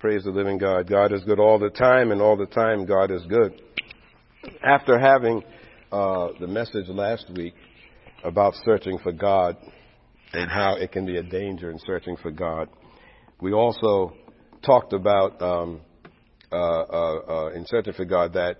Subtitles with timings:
[0.00, 0.88] Praise the living God.
[0.88, 3.60] God is good all the time, and all the time God is good.
[4.62, 5.42] After having
[5.90, 7.54] uh, the message last week
[8.22, 9.56] about searching for God
[10.32, 12.68] and how it can be a danger in searching for God,
[13.40, 14.12] we also
[14.64, 15.80] talked about um,
[16.52, 18.56] uh, uh, uh in searching for God that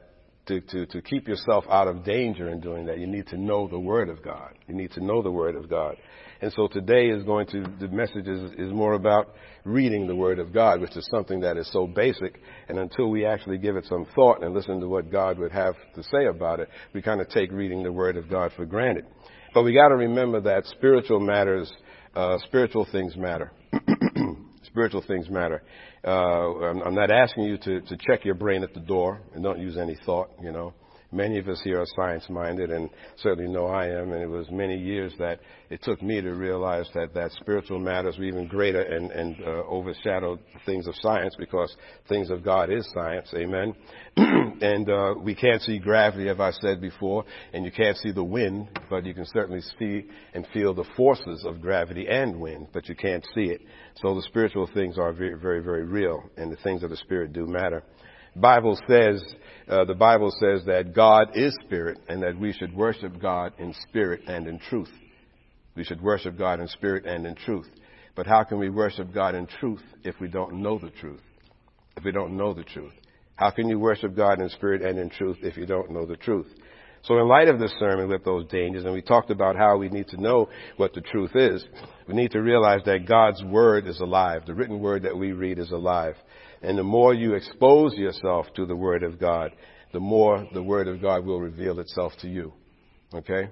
[0.46, 3.68] to, to, to keep yourself out of danger in doing that, you need to know
[3.68, 4.54] the Word of God.
[4.66, 5.96] You need to know the Word of God.
[6.40, 9.34] And so today is going to, the message is, is more about
[9.64, 12.40] reading the Word of God, which is something that is so basic.
[12.68, 15.74] And until we actually give it some thought and listen to what God would have
[15.94, 19.06] to say about it, we kind of take reading the Word of God for granted.
[19.52, 21.72] But we got to remember that spiritual matters,
[22.14, 23.50] uh, spiritual things matter.
[24.64, 25.62] spiritual things matter.
[26.06, 29.42] Uh, I'm, I'm not asking you to, to check your brain at the door and
[29.42, 30.72] don't use any thought, you know.
[31.10, 32.90] Many of us here are science minded and
[33.22, 35.40] certainly know I am and it was many years that
[35.70, 39.62] it took me to realize that, that spiritual matters were even greater and, and uh,
[39.70, 41.74] overshadowed things of science because
[42.08, 43.74] things of God is science, amen.
[44.16, 48.24] and uh, we can't see gravity, as I said before, and you can't see the
[48.24, 52.88] wind, but you can certainly see and feel the forces of gravity and wind, but
[52.88, 53.62] you can't see it.
[54.02, 57.32] So the spiritual things are very, very, very real, and the things of the Spirit
[57.32, 57.82] do matter.
[58.38, 59.22] Bible says,
[59.68, 63.74] uh, the Bible says that God is spirit and that we should worship God in
[63.88, 64.90] spirit and in truth.
[65.74, 67.68] We should worship God in spirit and in truth.
[68.16, 71.20] But how can we worship God in truth if we don't know the truth?
[71.96, 72.92] If we don't know the truth.
[73.36, 76.16] How can you worship God in spirit and in truth if you don't know the
[76.16, 76.48] truth?
[77.04, 79.88] So in light of this sermon with those dangers, and we talked about how we
[79.88, 81.64] need to know what the truth is,
[82.06, 84.42] we need to realize that God's word is alive.
[84.46, 86.14] The written word that we read is alive.
[86.62, 89.52] And the more you expose yourself to the Word of God,
[89.92, 92.52] the more the Word of God will reveal itself to you.
[93.14, 93.48] Okay?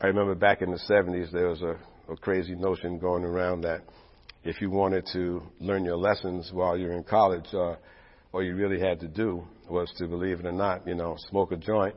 [0.00, 1.76] I remember back in the 70s, there was a,
[2.12, 3.82] a crazy notion going around that
[4.44, 7.74] if you wanted to learn your lessons while you're in college, uh,
[8.32, 11.52] all you really had to do was to, believe it or not, you know, smoke
[11.52, 11.94] a joint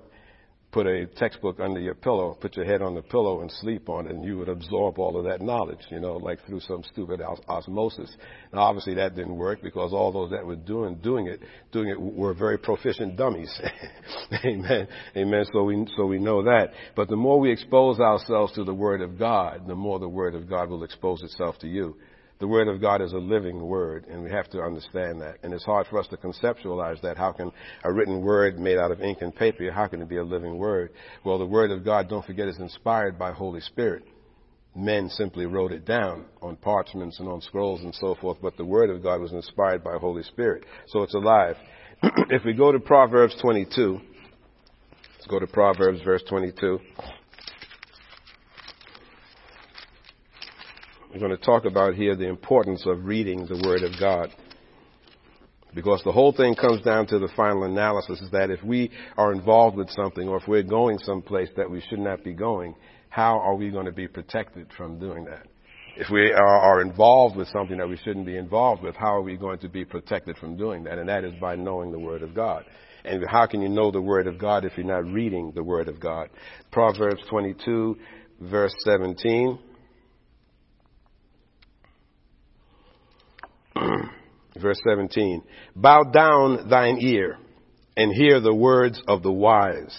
[0.71, 4.05] put a textbook under your pillow, put your head on the pillow and sleep on
[4.05, 7.21] it, and you would absorb all of that knowledge, you know, like through some stupid
[7.21, 8.15] os- osmosis.
[8.53, 11.99] Now, obviously, that didn't work because all those that were doing doing it doing it
[11.99, 13.51] were very proficient dummies.
[14.45, 14.87] Amen.
[15.17, 15.45] Amen.
[15.51, 16.69] So we so we know that.
[16.95, 20.35] But the more we expose ourselves to the Word of God, the more the Word
[20.35, 21.95] of God will expose itself to you.
[22.39, 25.39] The Word of God is a living Word, and we have to understand that.
[25.43, 27.17] And it's hard for us to conceptualize that.
[27.17, 27.51] How can
[27.83, 30.57] a written Word made out of ink and paper, how can it be a living
[30.57, 30.91] Word?
[31.25, 34.03] Well, the Word of God, don't forget, is inspired by Holy Spirit.
[34.73, 38.63] Men simply wrote it down on parchments and on scrolls and so forth, but the
[38.63, 40.63] Word of God was inspired by Holy Spirit.
[40.87, 41.57] So it's alive.
[42.29, 43.99] if we go to Proverbs 22,
[45.15, 46.79] let's go to Proverbs verse 22.
[51.11, 54.29] We're going to talk about here the importance of reading the Word of God.
[55.73, 59.31] Because the whole thing comes down to the final analysis is that if we are
[59.31, 62.75] involved with something or if we're going someplace that we should not be going,
[63.09, 65.47] how are we going to be protected from doing that?
[65.95, 69.35] If we are, involved with something that we shouldn't be involved with, how are we
[69.35, 70.97] going to be protected from doing that?
[70.97, 72.63] And that is by knowing the Word of God.
[73.03, 75.87] And how can you know the Word of God if you're not reading the Word
[75.87, 76.29] of God?
[76.71, 77.97] Proverbs 22,
[78.41, 79.59] verse 17.
[83.79, 84.07] Uh-huh.
[84.59, 85.41] Verse 17.
[85.75, 87.37] Bow down thine ear
[87.95, 89.97] and hear the words of the wise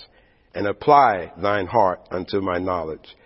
[0.55, 3.17] and apply thine heart unto my knowledge.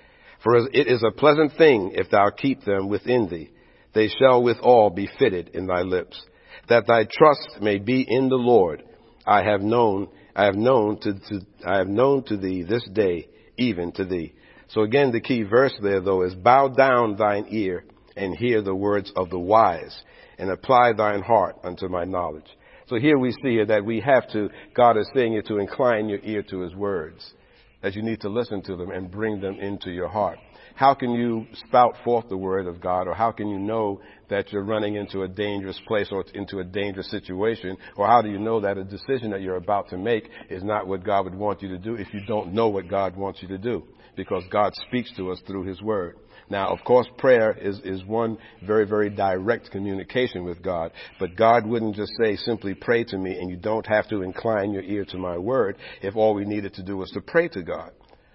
[0.42, 3.50] For it is a pleasant thing if thou keep them within thee.
[3.94, 6.22] They shall withal be fitted in thy lips.
[6.68, 8.82] That thy trust may be in the Lord.
[9.26, 13.28] I have known, I have known to, to I have known to thee this day,
[13.56, 14.34] even to thee.
[14.68, 17.84] So again, the key verse there though is bow down thine ear
[18.16, 20.02] and hear the words of the wise
[20.38, 22.48] and apply thine heart unto my knowledge.
[22.86, 26.20] So here we see that we have to, God is saying it to incline your
[26.22, 27.32] ear to his words,
[27.82, 30.38] that you need to listen to them and bring them into your heart.
[30.74, 34.52] How can you spout forth the word of God, or how can you know that
[34.52, 38.40] you're running into a dangerous place or into a dangerous situation, or how do you
[38.40, 41.62] know that a decision that you're about to make is not what God would want
[41.62, 43.84] you to do if you don't know what God wants you to do?
[44.16, 46.16] Because God speaks to us through his word.
[46.54, 50.92] Now, of course, prayer is, is one very, very direct communication with God.
[51.18, 54.70] But God wouldn't just say, simply pray to me, and you don't have to incline
[54.70, 57.62] your ear to my word if all we needed to do was to pray to
[57.64, 57.90] God.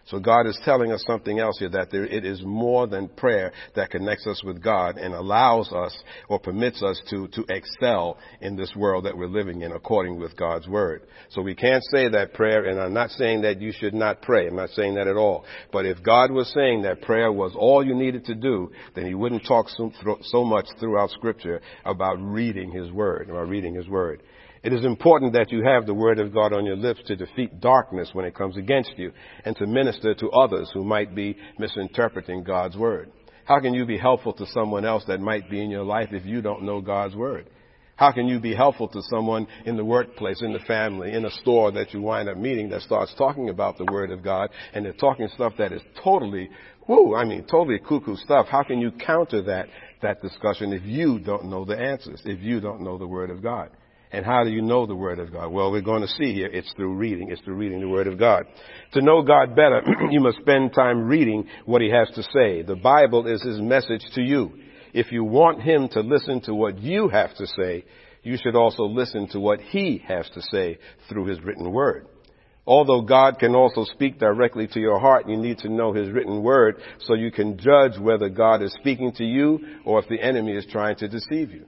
[0.10, 3.52] So God is telling us something else here that there, it is more than prayer
[3.76, 5.96] that connects us with God and allows us
[6.28, 10.36] or permits us to, to excel in this world that we're living in according with
[10.36, 11.04] God's word.
[11.30, 14.48] So we can't say that prayer, and I'm not saying that you should not pray.
[14.48, 15.46] I'm not saying that at all.
[15.72, 19.14] But if God was saying that prayer was all you needed to do, then he
[19.14, 19.92] wouldn't talk so,
[20.24, 24.24] so much throughout scripture about reading his word, about reading his word.
[24.62, 27.62] It is important that you have the word of God on your lips to defeat
[27.62, 29.14] darkness when it comes against you
[29.46, 33.10] and to minister to others who might be misinterpreting God's word.
[33.46, 36.26] How can you be helpful to someone else that might be in your life if
[36.26, 37.50] you don't know God's word?
[37.96, 41.32] How can you be helpful to someone in the workplace, in the family, in a
[41.32, 44.86] store that you wind up meeting that starts talking about the Word of God and
[44.86, 46.50] they're talking stuff that is totally,
[46.88, 48.48] whoo, I mean, totally cuckoo stuff.
[48.50, 49.68] How can you counter that,
[50.02, 53.44] that discussion if you don't know the answers, if you don't know the Word of
[53.44, 53.70] God?
[54.12, 55.52] And how do you know the Word of God?
[55.52, 56.48] Well, we're going to see here.
[56.48, 57.30] It's through reading.
[57.30, 58.46] It's through reading the Word of God.
[58.94, 62.64] To know God better, you must spend time reading what He has to say.
[62.64, 64.52] The Bible is His message to you.
[64.94, 67.86] If you want Him to listen to what you have to say,
[68.24, 72.08] you should also listen to what He has to say through His written Word.
[72.66, 76.42] Although God can also speak directly to your heart, you need to know His written
[76.42, 80.54] Word so you can judge whether God is speaking to you or if the enemy
[80.54, 81.68] is trying to deceive you.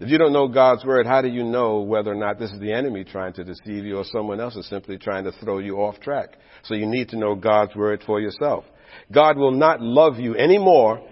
[0.00, 2.58] If you don't know God's word, how do you know whether or not this is
[2.58, 5.76] the enemy trying to deceive you or someone else is simply trying to throw you
[5.76, 6.38] off track?
[6.62, 8.64] So you need to know God's word for yourself.
[9.12, 11.06] God will not love you anymore.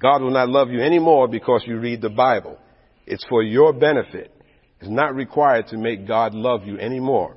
[0.00, 2.58] God will not love you anymore because you read the Bible.
[3.06, 4.32] It's for your benefit.
[4.80, 7.36] It's not required to make God love you anymore.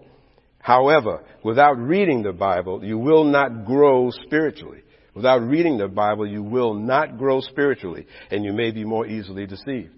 [0.57, 4.81] However, without reading the Bible, you will not grow spiritually.
[5.13, 9.45] Without reading the Bible, you will not grow spiritually, and you may be more easily
[9.45, 9.91] deceived.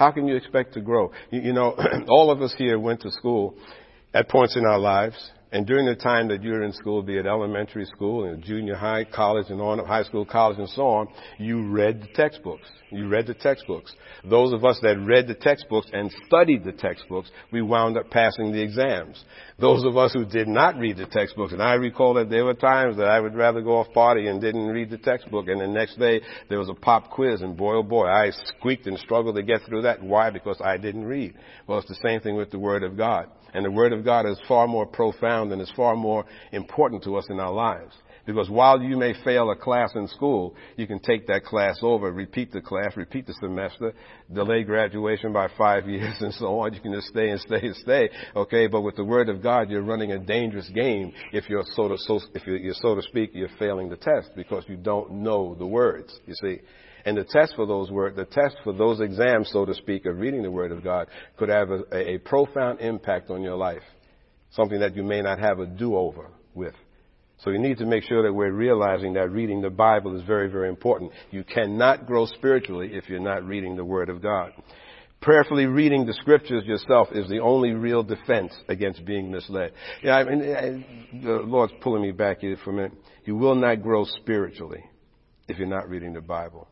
[0.00, 1.12] How can you expect to grow?
[1.30, 1.76] You, you know,
[2.08, 3.54] all of us here went to school
[4.14, 5.30] at points in our lives.
[5.52, 9.04] And during the time that you're in school, be it elementary school and junior high,
[9.04, 11.08] college, and on up, high school, college, and so on,
[11.38, 12.68] you read the textbooks.
[12.92, 13.92] You read the textbooks.
[14.24, 18.52] Those of us that read the textbooks and studied the textbooks, we wound up passing
[18.52, 19.24] the exams.
[19.58, 22.54] Those of us who did not read the textbooks, and I recall that there were
[22.54, 25.68] times that I would rather go off party and didn't read the textbook, and the
[25.68, 29.36] next day there was a pop quiz, and boy oh boy, I squeaked and struggled
[29.36, 30.02] to get through that.
[30.02, 30.30] Why?
[30.30, 31.34] Because I didn't read.
[31.66, 33.26] Well, it's the same thing with the Word of God.
[33.54, 37.16] And the Word of God is far more profound and is far more important to
[37.16, 37.94] us in our lives.
[38.26, 42.12] Because while you may fail a class in school, you can take that class over,
[42.12, 43.92] repeat the class, repeat the semester,
[44.32, 46.74] delay graduation by five years and so on.
[46.74, 48.10] You can just stay and stay and stay.
[48.36, 51.88] Okay, but with the Word of God, you're running a dangerous game if you're so
[51.88, 55.54] to, so, if you're, so to speak, you're failing the test because you don't know
[55.58, 56.16] the words.
[56.26, 56.60] You see.
[57.04, 60.18] And the test for those words, the test for those exams, so to speak, of
[60.18, 63.82] reading the Word of God could have a, a profound impact on your life.
[64.52, 66.74] Something that you may not have a do-over with.
[67.44, 70.50] So you need to make sure that we're realizing that reading the Bible is very,
[70.50, 71.12] very important.
[71.30, 74.52] You cannot grow spiritually if you're not reading the Word of God.
[75.22, 79.72] Prayerfully reading the scriptures yourself is the only real defense against being misled.
[80.02, 82.92] Yeah, I mean, the Lord's pulling me back here for a minute.
[83.24, 84.82] You will not grow spiritually
[85.46, 86.68] if you're not reading the Bible.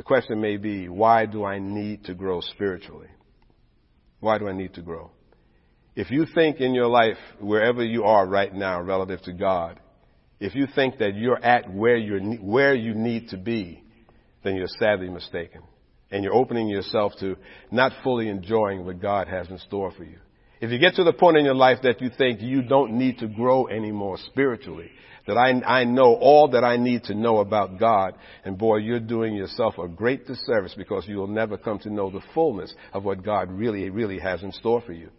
[0.00, 3.10] The question may be, why do I need to grow spiritually?
[4.20, 5.10] Why do I need to grow?
[5.94, 9.78] If you think in your life, wherever you are right now relative to God,
[10.40, 13.84] if you think that you're at where, you're, where you need to be,
[14.42, 15.60] then you're sadly mistaken.
[16.10, 17.36] And you're opening yourself to
[17.70, 20.16] not fully enjoying what God has in store for you.
[20.62, 23.18] If you get to the point in your life that you think you don't need
[23.18, 24.90] to grow anymore spiritually,
[25.26, 28.14] that I, I know all that I need to know about God.
[28.44, 32.10] And boy, you're doing yourself a great disservice because you will never come to know
[32.10, 35.10] the fullness of what God really, really has in store for you.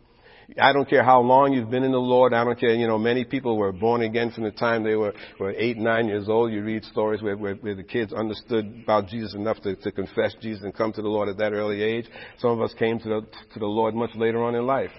[0.60, 2.34] I don't care how long you've been in the Lord.
[2.34, 5.14] I don't care, you know, many people were born again from the time they were,
[5.40, 6.52] were eight, nine years old.
[6.52, 10.36] You read stories where, where, where the kids understood about Jesus enough to, to confess
[10.42, 12.06] Jesus and come to the Lord at that early age.
[12.40, 13.22] Some of us came to the,
[13.54, 14.92] to the Lord much later on in life.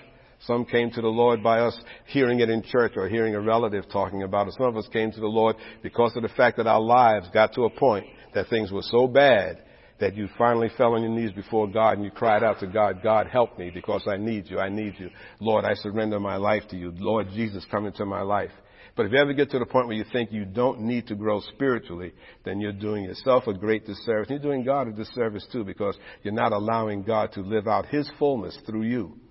[0.47, 3.85] Some came to the Lord by us hearing it in church or hearing a relative
[3.93, 4.55] talking about it.
[4.55, 7.53] Some of us came to the Lord because of the fact that our lives got
[7.55, 9.63] to a point that things were so bad
[10.01, 13.03] that you finally fell on your knees before God and you cried out to God,
[13.05, 15.11] God help me because I need you, I need you.
[15.39, 16.93] Lord, I surrender my life to you.
[16.97, 18.51] Lord Jesus, come into my life.
[18.97, 21.15] But if you ever get to the point where you think you don't need to
[21.15, 22.13] grow spiritually,
[22.45, 24.29] then you're doing yourself a great disservice.
[24.29, 28.11] You're doing God a disservice too because you're not allowing God to live out His
[28.19, 29.22] fullness through you.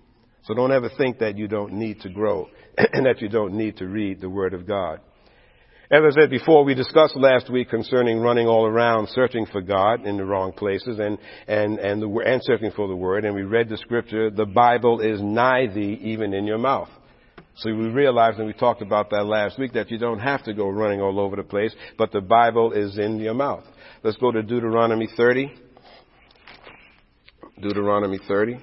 [0.43, 3.77] So don't ever think that you don't need to grow and that you don't need
[3.77, 4.99] to read the Word of God.
[5.91, 10.05] As I said before, we discussed last week concerning running all around searching for God
[10.05, 11.17] in the wrong places and,
[11.49, 13.25] and, and, the, and searching for the Word.
[13.25, 16.87] And we read the scripture, the Bible is nigh thee, even in your mouth.
[17.57, 20.53] So we realized, and we talked about that last week, that you don't have to
[20.53, 23.65] go running all over the place, but the Bible is in your mouth.
[24.01, 25.53] Let's go to Deuteronomy 30.
[27.61, 28.59] Deuteronomy 30.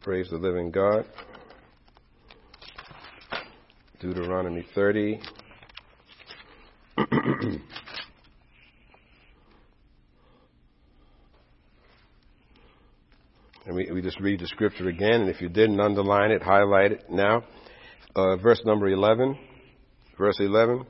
[0.00, 1.04] Praise the living God.
[4.00, 5.20] Deuteronomy 30.
[6.96, 7.60] and
[13.72, 17.10] we, we, just read the scripture again, and if you didn't underline it, highlight it
[17.10, 17.42] now.
[18.14, 19.36] Uh, verse number 11.
[20.16, 20.86] Verse 11.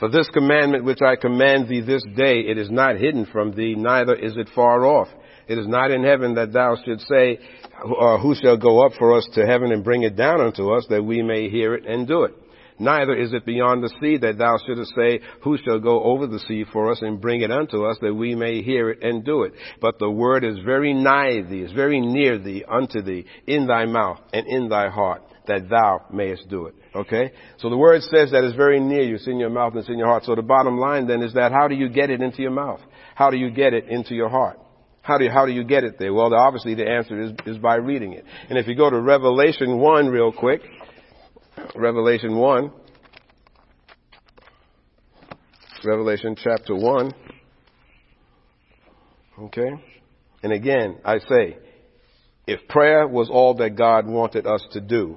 [0.00, 3.74] For this commandment which I command thee this day, it is not hidden from thee,
[3.76, 5.08] neither is it far off.
[5.48, 7.38] It is not in heaven that thou should say,
[7.82, 10.86] uh, Who shall go up for us to heaven and bring it down unto us,
[10.90, 12.34] that we may hear it and do it?
[12.78, 16.38] Neither is it beyond the sea that thou shouldest say, Who shall go over the
[16.38, 19.42] sea for us and bring it unto us, that we may hear it and do
[19.42, 19.52] it?
[19.80, 23.86] But the word is very nigh thee, is very near thee, unto thee, in thy
[23.86, 26.74] mouth and in thy heart, that thou mayest do it.
[26.94, 27.32] Okay?
[27.58, 29.88] So the word says that it's very near you, it's in your mouth and it's
[29.88, 30.24] in your heart.
[30.24, 32.80] So the bottom line then is that how do you get it into your mouth?
[33.14, 34.60] How do you get it into your heart?
[35.08, 36.12] How do you, how do you get it there?
[36.12, 38.26] Well, obviously the answer is, is by reading it.
[38.50, 40.60] And if you go to Revelation 1 real quick,
[41.74, 42.70] Revelation 1.
[45.82, 47.14] Revelation chapter 1.
[49.44, 49.70] Okay?
[50.42, 51.56] And again, I say,
[52.46, 55.16] if prayer was all that God wanted us to do,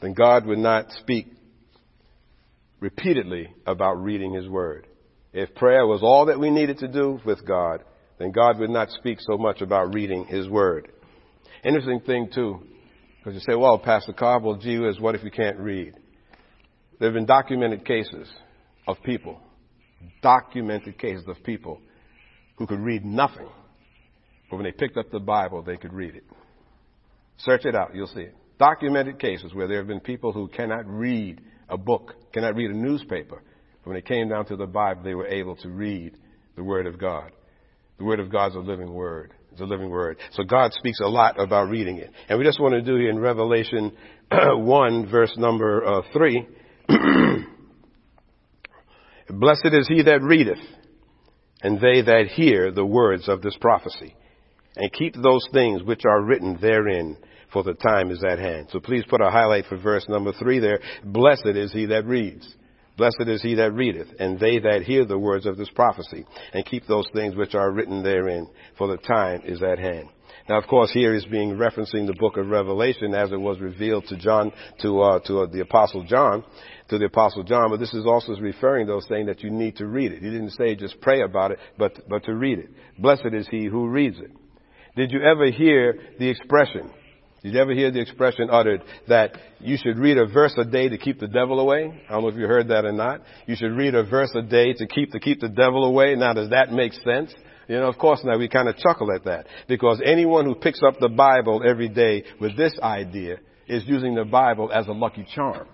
[0.00, 1.26] then God would not speak
[2.80, 4.86] repeatedly about reading His Word.
[5.34, 7.84] If prayer was all that we needed to do with God,
[8.18, 10.88] then God would not speak so much about reading His Word.
[11.64, 12.60] Interesting thing too,
[13.18, 15.94] because you say, well, Pastor Cobb, well, gee whiz, what if you can't read?
[16.98, 18.28] There have been documented cases
[18.86, 19.40] of people,
[20.22, 21.80] documented cases of people
[22.56, 23.48] who could read nothing,
[24.50, 26.24] but when they picked up the Bible, they could read it.
[27.38, 28.36] Search it out, you'll see it.
[28.58, 32.76] Documented cases where there have been people who cannot read a book, cannot read a
[32.76, 33.42] newspaper,
[33.82, 36.16] but when it came down to the Bible, they were able to read
[36.56, 37.32] the Word of God.
[37.98, 39.34] The Word of God is a living Word.
[39.54, 40.16] It's a living word.
[40.32, 42.10] So God speaks a lot about reading it.
[42.28, 43.92] And we just want to do in Revelation
[44.32, 46.48] 1 verse number uh, 3.
[49.30, 50.58] Blessed is he that readeth
[51.62, 54.16] and they that hear the words of this prophecy
[54.74, 57.16] and keep those things which are written therein
[57.52, 58.70] for the time is at hand.
[58.72, 60.80] So please put a highlight for verse number 3 there.
[61.04, 62.56] Blessed is he that reads.
[62.96, 66.64] Blessed is he that readeth, and they that hear the words of this prophecy, and
[66.64, 68.48] keep those things which are written therein,
[68.78, 70.08] for the time is at hand.
[70.48, 74.06] Now, of course, here is being referencing the book of Revelation as it was revealed
[74.08, 76.44] to John, to uh, to uh, the apostle John,
[76.90, 77.70] to the apostle John.
[77.70, 80.22] But this is also referring, though, saying that you need to read it.
[80.22, 82.68] He didn't say just pray about it, but but to read it.
[82.98, 84.30] Blessed is he who reads it.
[84.96, 86.92] Did you ever hear the expression?
[87.44, 90.88] Did you ever hear the expression uttered that you should read a verse a day
[90.88, 92.02] to keep the devil away?
[92.08, 93.20] I don't know if you heard that or not.
[93.46, 96.14] You should read a verse a day to keep to keep the devil away.
[96.14, 97.34] Now, does that make sense?
[97.68, 100.80] You know, of course now we kind of chuckle at that because anyone who picks
[100.82, 103.36] up the Bible every day with this idea
[103.68, 105.68] is using the Bible as a lucky charm.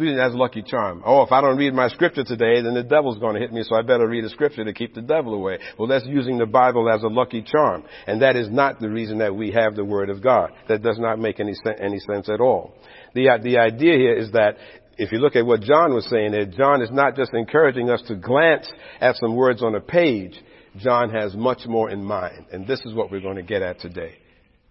[0.00, 1.02] Using as lucky charm.
[1.04, 3.62] Oh, if I don't read my scripture today, then the devil's going to hit me,
[3.62, 5.58] so I better read a scripture to keep the devil away.
[5.78, 7.84] Well, that's using the Bible as a lucky charm.
[8.06, 10.52] And that is not the reason that we have the Word of God.
[10.68, 12.72] That does not make any, any sense at all.
[13.14, 14.56] The, the idea here is that
[14.96, 18.02] if you look at what John was saying there, John is not just encouraging us
[18.08, 20.34] to glance at some words on a page.
[20.78, 22.46] John has much more in mind.
[22.52, 24.14] And this is what we're going to get at today.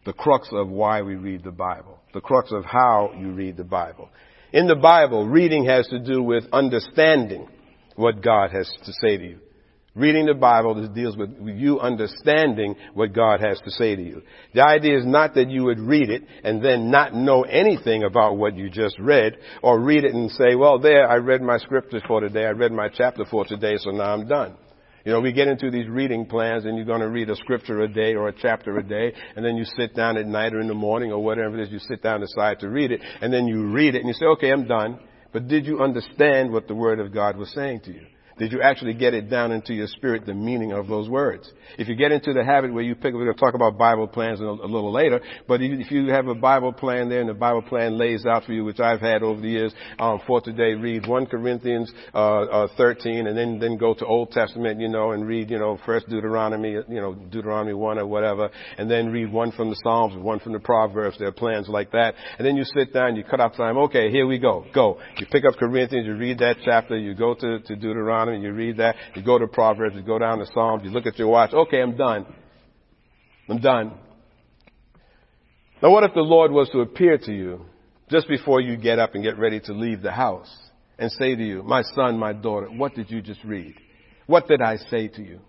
[0.06, 2.00] The crux of why we read the Bible.
[2.16, 4.10] The crux of how you read the Bible.
[4.52, 7.48] In the Bible, reading has to do with understanding
[7.96, 9.40] what God has to say to you.
[9.96, 14.22] Reading the Bible deals with you understanding what God has to say to you.
[14.54, 18.38] The idea is not that you would read it and then not know anything about
[18.38, 22.02] what you just read, or read it and say, well, there, I read my scripture
[22.08, 24.56] for today, I read my chapter for today, so now I'm done.
[25.06, 27.82] You know, we get into these reading plans and you're going to read a scripture
[27.82, 30.60] a day or a chapter a day and then you sit down at night or
[30.60, 33.02] in the morning or whatever it is, you sit down and decide to read it
[33.22, 35.00] and then you read it and you say, okay, I'm done.
[35.32, 38.06] But did you understand what the Word of God was saying to you?
[38.40, 41.52] Did you actually get it down into your spirit, the meaning of those words?
[41.78, 44.08] If you get into the habit where you pick, we're going to talk about Bible
[44.08, 47.62] plans a, little later, but if you have a Bible plan there and the Bible
[47.62, 51.06] plan lays out for you, which I've had over the years, um, for today, read
[51.06, 55.28] 1 Corinthians, uh, uh, 13 and then, then go to Old Testament, you know, and
[55.28, 59.52] read, you know, first Deuteronomy, you know, Deuteronomy 1 or whatever, and then read one
[59.52, 61.18] from the Psalms, one from the Proverbs.
[61.20, 62.16] There are plans like that.
[62.38, 63.78] And then you sit down, you cut off time.
[63.78, 64.66] Okay, here we go.
[64.74, 65.00] Go.
[65.18, 68.52] You pick up Corinthians, you read that chapter, you go to, to Deuteronomy, and you
[68.54, 71.28] read that, you go to Proverbs, you go down to Psalms, you look at your
[71.28, 72.26] watch, okay, I'm done.
[73.48, 73.94] I'm done.
[75.82, 77.66] Now, what if the Lord was to appear to you
[78.10, 80.54] just before you get up and get ready to leave the house
[80.98, 83.76] and say to you, my son, my daughter, what did you just read?
[84.28, 85.40] What did I say to you?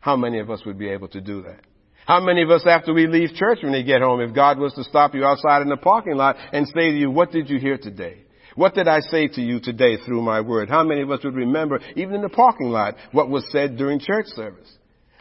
[0.00, 1.60] How many of us would be able to do that?
[2.06, 4.72] How many of us after we leave church when we get home, if God was
[4.74, 7.58] to stop you outside in the parking lot and say to you, what did you
[7.58, 8.22] hear today?
[8.56, 10.70] What did I say to you today through my word?
[10.70, 14.00] How many of us would remember, even in the parking lot, what was said during
[14.00, 14.72] church service?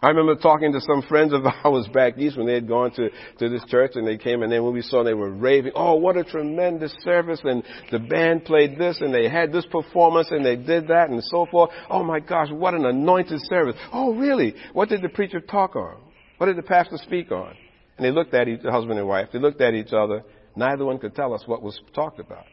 [0.02, 3.10] I remember talking to some friends of ours back east when they had gone to,
[3.40, 5.96] to this church and they came and then when we saw they were raving, oh,
[5.96, 10.46] what a tremendous service and the band played this and they had this performance and
[10.46, 11.72] they did that and so forth.
[11.90, 13.76] Oh my gosh, what an anointed service.
[13.92, 14.56] Oh really?
[14.72, 15.98] What did the preacher talk on?
[16.38, 17.54] What did the pastor speak on?
[17.98, 19.30] And they looked at each husband and wife.
[19.34, 20.24] They looked at each other.
[20.56, 22.46] Neither one could tell us what was talked about.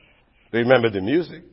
[0.53, 1.45] They remembered the music.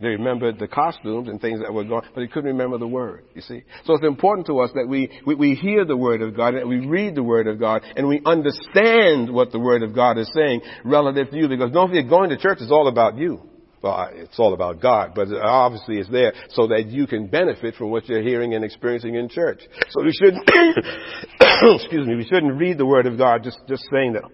[0.00, 3.24] They remembered the costumes and things that were going, but they couldn't remember the word,
[3.34, 3.62] you see.
[3.84, 6.68] So it's important to us that we, we, we hear the word of God, and
[6.68, 10.30] we read the word of God, and we understand what the word of God is
[10.34, 13.40] saying relative to you, because don't forget, going to church is all about you.
[13.82, 17.90] Well, it's all about God, but obviously it's there so that you can benefit from
[17.90, 19.60] what you're hearing and experiencing in church.
[19.90, 20.48] So we shouldn't,
[21.40, 24.24] excuse me, we shouldn't read the word of God just, just saying that,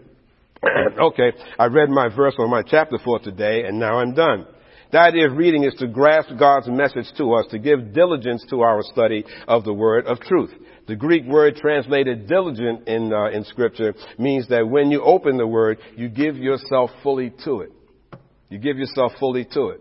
[1.01, 4.47] okay, I read my verse or my chapter for today, and now I'm done.
[4.93, 8.63] The idea of reading is to grasp God's message to us, to give diligence to
[8.63, 10.51] our study of the word of truth.
[10.89, 15.47] The Greek word translated diligent in, uh, in scripture means that when you open the
[15.47, 17.71] word, you give yourself fully to it.
[18.49, 19.81] You give yourself fully to it.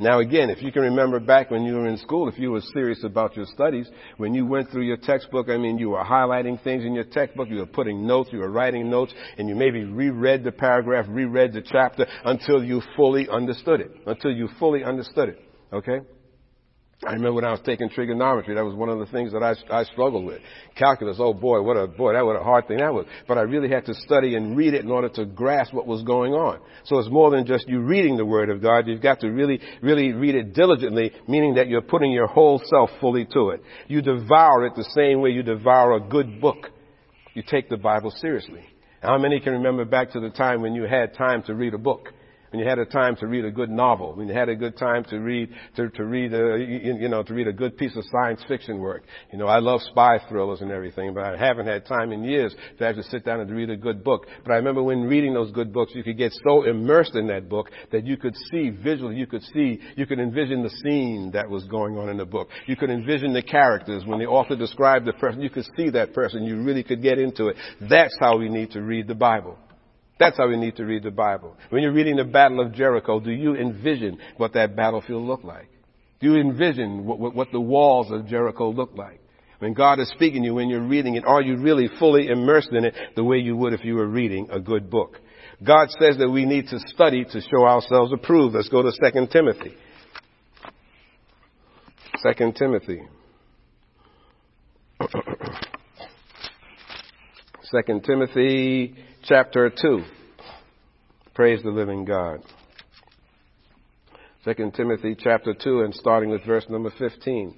[0.00, 2.60] Now again, if you can remember back when you were in school, if you were
[2.72, 6.62] serious about your studies, when you went through your textbook, I mean, you were highlighting
[6.62, 9.82] things in your textbook, you were putting notes, you were writing notes, and you maybe
[9.82, 13.90] reread the paragraph, reread the chapter until you fully understood it.
[14.06, 15.42] Until you fully understood it.
[15.72, 15.98] Okay?
[17.06, 19.54] I remember when I was taking trigonometry, that was one of the things that I,
[19.70, 20.40] I struggled with.
[20.74, 23.06] Calculus, oh boy, what a, boy, that was a hard thing that was.
[23.28, 26.02] But I really had to study and read it in order to grasp what was
[26.02, 26.58] going on.
[26.84, 28.88] So it's more than just you reading the Word of God.
[28.88, 32.90] You've got to really, really read it diligently, meaning that you're putting your whole self
[33.00, 33.62] fully to it.
[33.86, 36.66] You devour it the same way you devour a good book.
[37.34, 38.64] You take the Bible seriously.
[39.00, 41.78] How many can remember back to the time when you had time to read a
[41.78, 42.08] book?
[42.50, 44.76] When you had a time to read a good novel, when you had a good
[44.76, 48.04] time to read, to, to read a, you know, to read a good piece of
[48.10, 49.04] science fiction work.
[49.32, 52.54] You know, I love spy thrillers and everything, but I haven't had time in years
[52.78, 54.26] to actually sit down and read a good book.
[54.44, 57.48] But I remember when reading those good books, you could get so immersed in that
[57.48, 61.48] book that you could see visually, you could see, you could envision the scene that
[61.48, 62.48] was going on in the book.
[62.66, 64.04] You could envision the characters.
[64.06, 66.44] When the author described the person, you could see that person.
[66.44, 67.56] You really could get into it.
[67.88, 69.58] That's how we need to read the Bible.
[70.18, 71.56] That's how we need to read the Bible.
[71.70, 75.68] When you're reading the Battle of Jericho, do you envision what that battlefield looked like?
[76.20, 79.20] Do you envision what, what, what the walls of Jericho look like?
[79.60, 82.70] When God is speaking to you, when you're reading it, are you really fully immersed
[82.72, 85.18] in it the way you would if you were reading a good book?
[85.64, 88.54] God says that we need to study to show ourselves approved.
[88.54, 89.74] Let's go to 2 Timothy.
[92.22, 93.02] 2 Timothy.
[97.70, 98.94] 2 Timothy
[99.28, 100.04] chapter 2.
[101.34, 102.40] Praise the living God.
[104.46, 107.54] 2 Timothy chapter 2 and starting with verse number 15.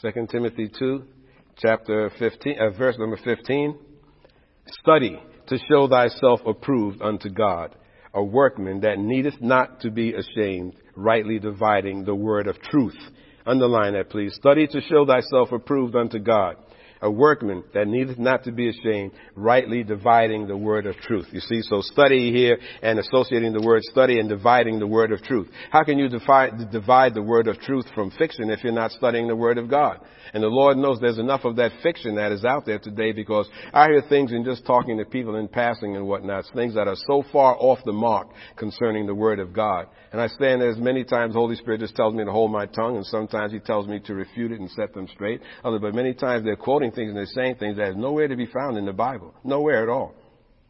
[0.00, 1.04] 2 Timothy 2
[1.58, 3.76] chapter 15, uh, verse number 15.
[4.80, 7.74] Study to show thyself approved unto God,
[8.14, 12.96] a workman that needeth not to be ashamed, rightly dividing the word of truth.
[13.44, 14.34] Underline that please.
[14.34, 16.56] Study to show thyself approved unto God
[17.02, 21.26] a workman that needeth not to be ashamed, rightly dividing the word of truth.
[21.32, 25.22] You see, so study here and associating the word study and dividing the word of
[25.22, 25.48] truth.
[25.70, 29.28] How can you divide, divide the word of truth from fiction if you're not studying
[29.28, 30.00] the word of God?
[30.34, 33.48] And the Lord knows there's enough of that fiction that is out there today because
[33.72, 36.96] I hear things in just talking to people in passing and whatnot, things that are
[37.06, 39.86] so far off the mark concerning the Word of God.
[40.12, 42.50] And I stand there as many times the Holy Spirit just tells me to hold
[42.50, 45.40] my tongue and sometimes He tells me to refute it and set them straight.
[45.62, 48.46] But many times they're quoting things and they're saying things that is nowhere to be
[48.46, 49.34] found in the Bible.
[49.44, 50.14] Nowhere at all.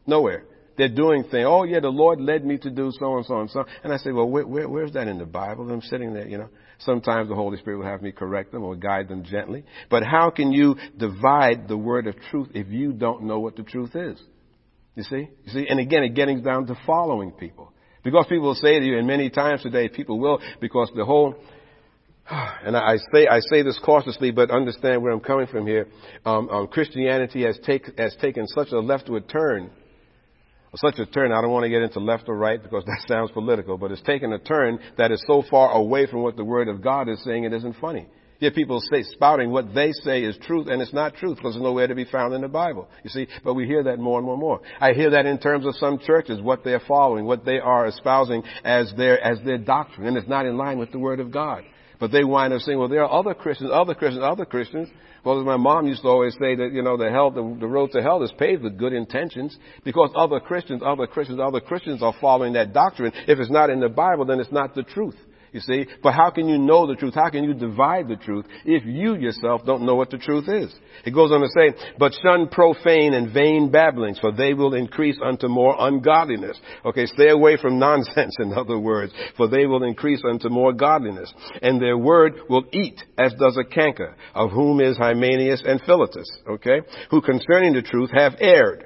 [0.05, 0.45] Nowhere.
[0.77, 1.45] They're doing things.
[1.45, 3.65] Oh yeah, the Lord led me to do so and so and so.
[3.83, 5.65] And I say, well, where, where, where's that in the Bible?
[5.65, 6.49] And I'm sitting there, you know.
[6.79, 9.65] Sometimes the Holy Spirit will have me correct them or guide them gently.
[9.89, 13.63] But how can you divide the word of truth if you don't know what the
[13.63, 14.17] truth is?
[14.95, 15.29] You see?
[15.43, 15.67] You see?
[15.69, 17.73] And again, it getting down to following people.
[18.03, 21.35] Because people will say to you, and many times today people will, because the whole,
[22.65, 25.87] and I say I say this cautiously, but understand where I'm coming from here.
[26.25, 29.71] Um, um, Christianity has, take, has taken such a leftward turn
[30.75, 33.31] such a turn, I don't want to get into left or right because that sounds
[33.31, 36.67] political, but it's taken a turn that is so far away from what the Word
[36.67, 38.07] of God is saying it isn't funny.
[38.39, 41.63] Yet people say, spouting what they say is truth, and it's not truth because it's
[41.63, 42.87] nowhere to be found in the Bible.
[43.03, 44.61] You see, but we hear that more and more and more.
[44.79, 48.43] I hear that in terms of some churches, what they're following, what they are espousing
[48.63, 51.65] as their, as their doctrine, and it's not in line with the Word of God.
[51.99, 54.87] But they wind up saying, well, there are other Christians, other Christians, other Christians.
[55.23, 57.67] Well, as my mom used to always say that, you know, the hell, the, the
[57.67, 62.01] road to hell is paved with good intentions because other Christians, other Christians, other Christians
[62.01, 63.11] are following that doctrine.
[63.27, 65.15] If it's not in the Bible, then it's not the truth.
[65.51, 65.87] You see?
[66.03, 67.15] But how can you know the truth?
[67.15, 70.73] How can you divide the truth if you yourself don't know what the truth is?
[71.05, 75.17] It goes on to say, but shun profane and vain babblings, for they will increase
[75.23, 76.59] unto more ungodliness.
[76.85, 81.33] Okay, stay away from nonsense, in other words, for they will increase unto more godliness.
[81.61, 86.29] And their word will eat, as does a canker, of whom is Hymenaeus and Philetus,
[86.47, 88.85] okay, who concerning the truth have erred,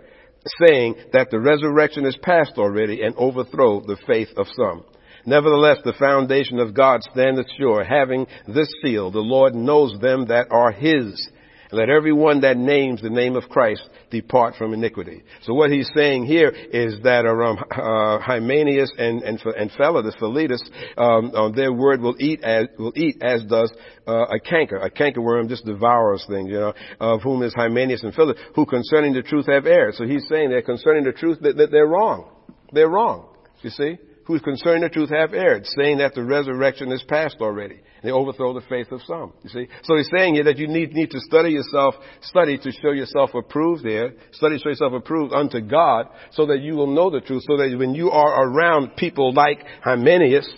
[0.65, 4.83] saying that the resurrection is past already and overthrow the faith of some.
[5.25, 10.47] Nevertheless, the foundation of God standeth sure, having this seal, the Lord knows them that
[10.51, 11.29] are his.
[11.73, 15.23] Let everyone that names the name of Christ depart from iniquity.
[15.41, 20.61] So what he's saying here is that um, uh, Hymenaeus and and and Philetus, Philetus
[20.97, 23.73] um, uh, their word will eat as will eat as does
[24.07, 24.77] uh, a canker.
[24.77, 26.73] A cankerworm just devours things, you know.
[26.99, 29.95] Of whom is Hymenaeus and Philetus, who concerning the truth have erred.
[29.95, 32.29] So he's saying that concerning the truth that, that they're wrong.
[32.71, 33.29] They're wrong.
[33.63, 37.79] You see who concerning the truth have erred, saying that the resurrection is past already.
[38.03, 39.33] They overthrow the faith of some.
[39.43, 39.67] You see?
[39.83, 43.31] So he's saying here that you need, need to study yourself, study to show yourself
[43.33, 47.21] approved there, study to show yourself approved unto God, so that you will know the
[47.21, 50.49] truth, so that when you are around people like Hymenaeus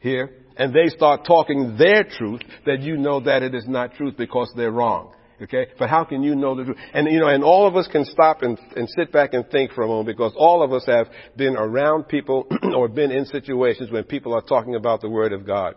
[0.00, 4.14] here, and they start talking their truth, that you know that it is not truth
[4.16, 5.12] because they're wrong.
[5.42, 5.66] Okay?
[5.78, 6.76] But how can you know the truth?
[6.94, 9.72] And you know, and all of us can stop and, and sit back and think
[9.72, 13.90] for a moment because all of us have been around people or been in situations
[13.90, 15.74] when people are talking about the Word of God.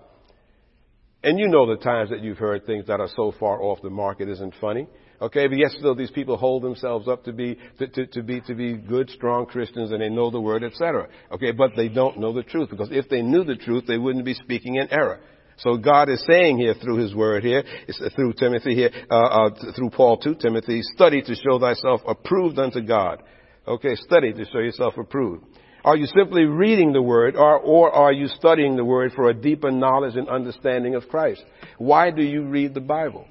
[1.23, 3.89] And you know the times that you've heard things that are so far off the
[3.89, 4.88] mark it isn't funny.
[5.21, 8.41] Okay, but yet still these people hold themselves up to be to, to, to, be
[8.41, 11.08] to be good, strong Christians and they know the word, etc.
[11.32, 14.25] Okay, but they don't know the truth because if they knew the truth, they wouldn't
[14.25, 15.19] be speaking in error.
[15.58, 19.50] So God is saying here through His Word here, uh, through Timothy here, uh, uh,
[19.76, 23.24] through Paul to Timothy, study to show thyself approved unto God.
[23.68, 25.46] Okay, study to show yourself approved.
[25.84, 29.34] Are you simply reading the Word or, or are you studying the Word for a
[29.34, 31.44] deeper knowledge and understanding of Christ?
[31.78, 33.28] Why do you read the Bible?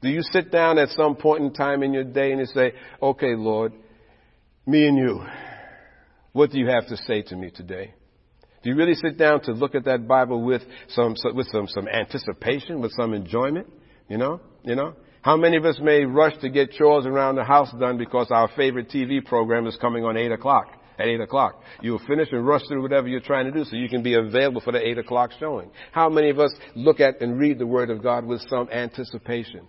[0.00, 2.72] Do you sit down at some point in time in your day and you say,
[3.00, 3.72] okay, Lord,
[4.64, 5.24] me and you,
[6.32, 7.94] what do you have to say to me today?
[8.62, 11.88] Do you really sit down to look at that Bible with some, with some, some
[11.88, 13.66] anticipation, with some enjoyment?
[14.08, 14.94] You know, you know?
[15.22, 18.48] How many of us may rush to get chores around the house done because our
[18.56, 20.66] favorite TV program is coming on 8 o'clock?
[20.98, 21.62] At 8 o'clock.
[21.80, 24.60] You'll finish and rush through whatever you're trying to do so you can be available
[24.60, 25.70] for the 8 o'clock showing.
[25.90, 29.66] How many of us look at and read the Word of God with some anticipation?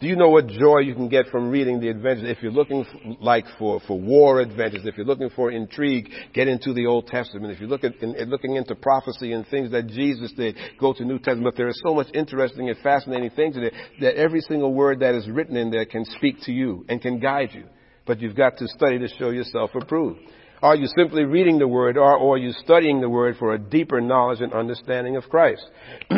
[0.00, 2.28] Do you know what joy you can get from reading the adventures?
[2.28, 6.48] If you're looking for, like for, for war adventures, if you're looking for intrigue, get
[6.48, 7.52] into the Old Testament.
[7.52, 11.18] If you're looking, in, looking into prophecy and things that Jesus did, go to New
[11.18, 11.44] Testament.
[11.44, 14.98] But there is so much interesting and fascinating things in it that every single word
[15.00, 17.64] that is written in there can speak to you and can guide you.
[18.04, 20.18] But you've got to study to show yourself approved.
[20.62, 23.58] Are you simply reading the Word or, or are you studying the Word for a
[23.58, 25.62] deeper knowledge and understanding of Christ?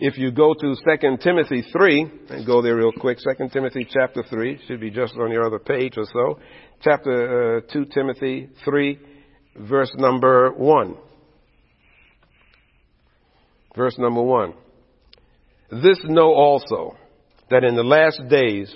[0.00, 4.22] if you go to 2 Timothy 3, and go there real quick, 2 Timothy chapter
[4.28, 6.38] 3, should be just on your other page or so.
[6.80, 8.98] Chapter uh, 2 Timothy 3,
[9.68, 10.96] verse number 1.
[13.76, 14.54] Verse number 1.
[15.82, 16.96] This know also,
[17.50, 18.72] that in the last days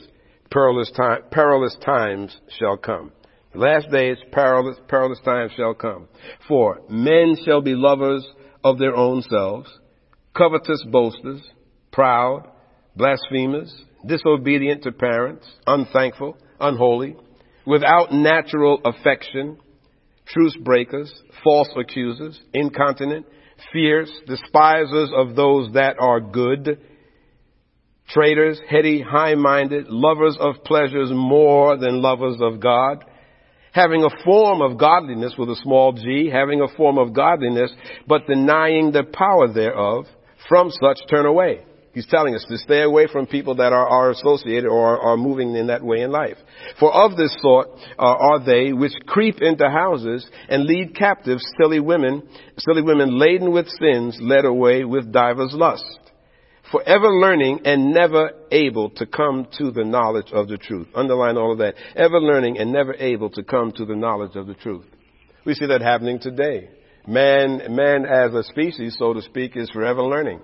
[0.51, 3.13] perilous, time, perilous times shall come.
[3.55, 6.09] Last days, perilous, perilous times shall come.
[6.49, 8.27] For men shall be lovers
[8.65, 9.69] of their own selves,
[10.37, 11.43] covetous boasters,
[11.93, 12.49] proud,
[12.97, 13.75] blasphemers,
[14.07, 17.17] disobedient to parents, unthankful, unholy,
[17.67, 19.59] without natural affection,
[20.27, 21.13] truce breakers,
[21.45, 23.27] false accusers, incontinent,
[23.73, 26.81] fierce, despisers of those that are good,
[28.09, 33.05] traitors, heady, high-minded, lovers of pleasures more than lovers of God,
[33.73, 37.73] having a form of godliness with a small g, having a form of godliness,
[38.07, 40.05] but denying the power thereof,
[40.49, 41.65] from such turn away.
[41.95, 45.17] He's telling us to stay away from people that are, are associated or are, are,
[45.17, 46.39] moving in that way in life.
[46.81, 51.81] For of this sort uh, are they which creep into houses and lead captive silly
[51.81, 52.23] women,
[52.59, 55.99] silly women laden with sins, led away with divers lusts
[56.73, 60.89] forever learning and never able to come to the knowledge of the truth.
[60.95, 61.75] Underline all of that.
[61.95, 64.87] Ever learning and never able to come to the knowledge of the truth.
[65.45, 66.71] We see that happening today.
[67.07, 70.41] Man, man as a species, so to speak, is forever learning.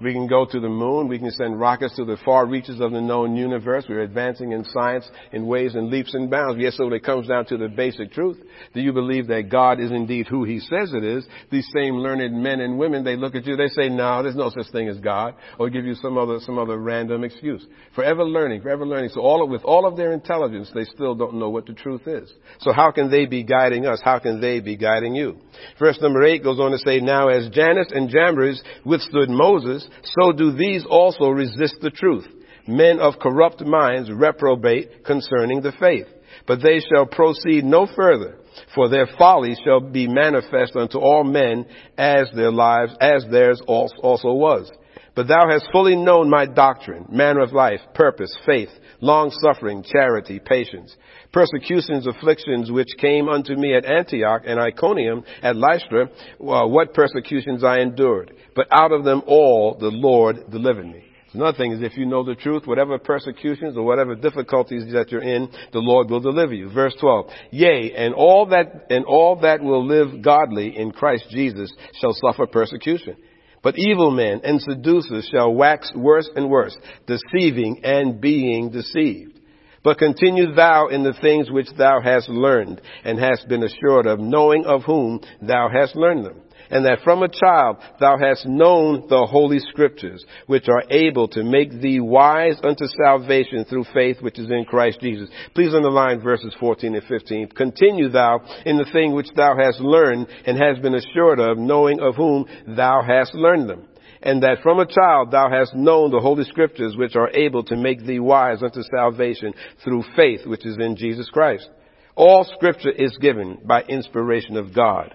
[0.00, 1.08] We can go to the moon.
[1.08, 3.84] We can send rockets to the far reaches of the known universe.
[3.88, 6.60] We're advancing in science in ways and leaps and bounds.
[6.60, 8.38] Yes, so when it comes down to the basic truth,
[8.74, 11.26] do you believe that God is indeed who He says it is?
[11.50, 14.50] These same learned men and women, they look at you, they say, no, there's no
[14.50, 17.66] such thing as God, or give you some other, some other random excuse.
[17.94, 19.10] Forever learning, forever learning.
[19.12, 22.06] So all of, with all of their intelligence, they still don't know what the truth
[22.06, 22.32] is.
[22.60, 24.00] So how can they be guiding us?
[24.04, 25.38] How can they be guiding you?
[25.78, 30.32] Verse number eight goes on to say, now as Jannes and Jambres withstood Moses, so
[30.32, 32.26] do these also resist the truth.
[32.66, 36.06] Men of corrupt minds reprobate concerning the faith.
[36.46, 38.36] But they shall proceed no further,
[38.74, 44.32] for their folly shall be manifest unto all men as their lives, as theirs also
[44.32, 44.70] was.
[45.14, 48.70] But thou hast fully known my doctrine, manner of life, purpose, faith,
[49.00, 50.94] long suffering, charity, patience,
[51.32, 57.62] persecutions, afflictions which came unto me at Antioch and Iconium, at Lystra, well, what persecutions
[57.64, 58.34] I endured.
[58.54, 61.04] But out of them all the Lord delivered me.
[61.34, 65.22] Another thing is if you know the truth, whatever persecutions or whatever difficulties that you're
[65.22, 66.70] in, the Lord will deliver you.
[66.72, 67.26] Verse 12.
[67.50, 72.46] Yea, and all that, and all that will live godly in Christ Jesus shall suffer
[72.46, 73.16] persecution.
[73.62, 79.37] But evil men and seducers shall wax worse and worse, deceiving and being deceived.
[79.82, 84.18] But continue thou in the things which thou hast learned and hast been assured of,
[84.18, 89.06] knowing of whom thou hast learned them and that from a child thou hast known
[89.08, 94.38] the holy scriptures, which are able to make thee wise unto salvation through faith which
[94.38, 95.28] is in Christ Jesus.
[95.54, 97.48] Please underline verses 14 and 15.
[97.48, 102.00] Continue thou in the thing which thou hast learned and hast been assured of, knowing
[102.00, 103.86] of whom thou hast learned them
[104.22, 107.76] and that from a child thou hast known the holy scriptures which are able to
[107.76, 109.52] make thee wise unto salvation
[109.84, 111.68] through faith which is in Jesus Christ.
[112.14, 115.14] All scripture is given by inspiration of God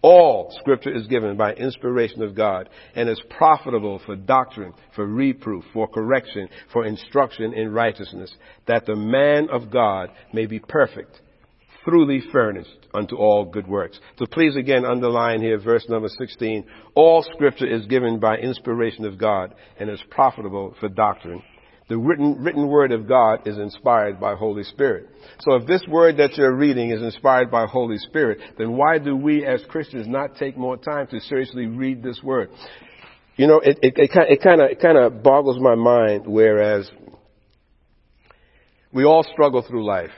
[0.00, 5.64] all scripture is given by inspiration of God and is profitable for doctrine, for reproof,
[5.72, 8.32] for correction, for instruction in righteousness,
[8.66, 11.20] that the man of God may be perfect,
[11.88, 13.98] truly furnished unto all good works.
[14.18, 16.64] So please again underline here verse number 16.
[16.94, 21.42] All scripture is given by inspiration of God and is profitable for doctrine,
[21.88, 25.08] the written, written word of God is inspired by Holy Spirit.
[25.40, 29.16] So if this word that you're reading is inspired by Holy Spirit, then why do
[29.16, 32.50] we as Christians not take more time to seriously read this word?
[33.36, 36.90] You know, it, it, it kind of, it kind of boggles my mind, whereas
[38.92, 40.10] we all struggle through life.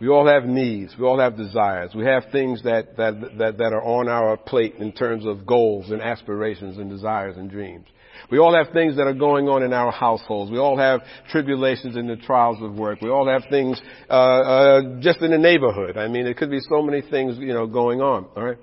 [0.00, 0.94] We all have needs.
[0.98, 1.92] We all have desires.
[1.94, 5.90] We have things that, that, that, that are on our plate in terms of goals
[5.90, 7.86] and aspirations and desires and dreams.
[8.30, 10.50] We all have things that are going on in our households.
[10.50, 13.00] We all have tribulations and the trials of work.
[13.00, 15.96] We all have things uh, uh, just in the neighborhood.
[15.96, 18.26] I mean, it could be so many things, you know, going on.
[18.36, 18.58] All right.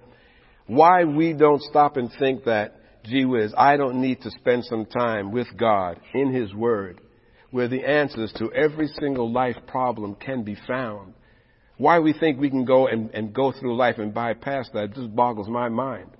[0.67, 4.85] Why we don't stop and think that, gee whiz, I don't need to spend some
[4.85, 7.01] time with God in His Word,
[7.51, 11.13] where the answers to every single life problem can be found.
[11.81, 15.15] Why we think we can go and, and go through life and bypass that just
[15.15, 16.11] boggles my mind.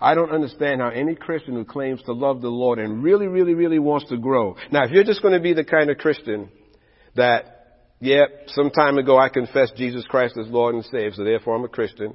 [0.00, 3.54] I don't understand how any Christian who claims to love the Lord and really, really,
[3.54, 4.54] really wants to grow.
[4.70, 6.50] Now, if you're just going to be the kind of Christian
[7.16, 11.56] that, yeah, some time ago I confessed Jesus Christ as Lord and Savior, so therefore
[11.56, 12.14] I'm a Christian.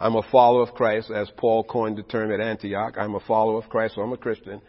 [0.00, 2.96] I'm a follower of Christ, as Paul coined the term at Antioch.
[2.98, 4.60] I'm a follower of Christ, so I'm a Christian.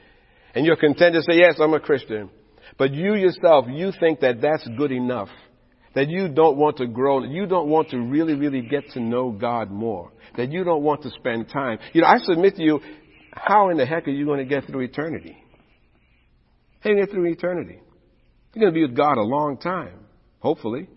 [0.53, 2.29] And you're content to say, yes, I'm a Christian.
[2.77, 5.29] But you yourself, you think that that's good enough
[5.95, 8.99] that you don't want to grow, that you don't want to really, really get to
[8.99, 11.79] know God more, that you don't want to spend time.
[11.93, 12.79] You know, I submit to you,
[13.31, 15.37] how in the heck are you going to get through eternity?
[16.81, 17.79] How are you get through eternity?
[18.53, 19.99] You're going to be with God a long time,
[20.39, 20.87] hopefully.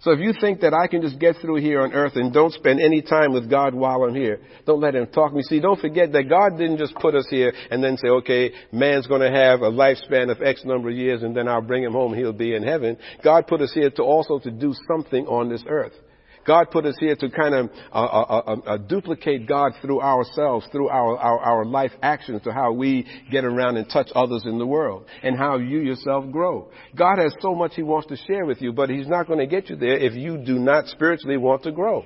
[0.00, 2.54] So if you think that I can just get through here on earth and don't
[2.54, 5.42] spend any time with God while I'm here, don't let Him talk me.
[5.42, 9.06] See, don't forget that God didn't just put us here and then say, okay, man's
[9.06, 11.92] going to have a lifespan of X number of years and then I'll bring him
[11.92, 12.14] home.
[12.14, 12.96] He'll be in heaven.
[13.22, 15.92] God put us here to also to do something on this earth.
[16.46, 20.66] God put us here to kind of uh, uh, uh, uh, duplicate God through ourselves,
[20.72, 24.58] through our, our, our life actions, to how we get around and touch others in
[24.58, 26.70] the world, and how you yourself grow.
[26.96, 29.46] God has so much He wants to share with you, but He's not going to
[29.46, 32.04] get you there if you do not spiritually want to grow.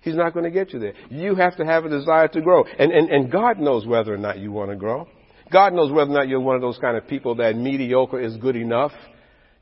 [0.00, 0.94] He's not going to get you there.
[1.10, 2.64] You have to have a desire to grow.
[2.64, 5.08] And, and, and God knows whether or not you want to grow.
[5.52, 8.36] God knows whether or not you're one of those kind of people that mediocre is
[8.36, 8.92] good enough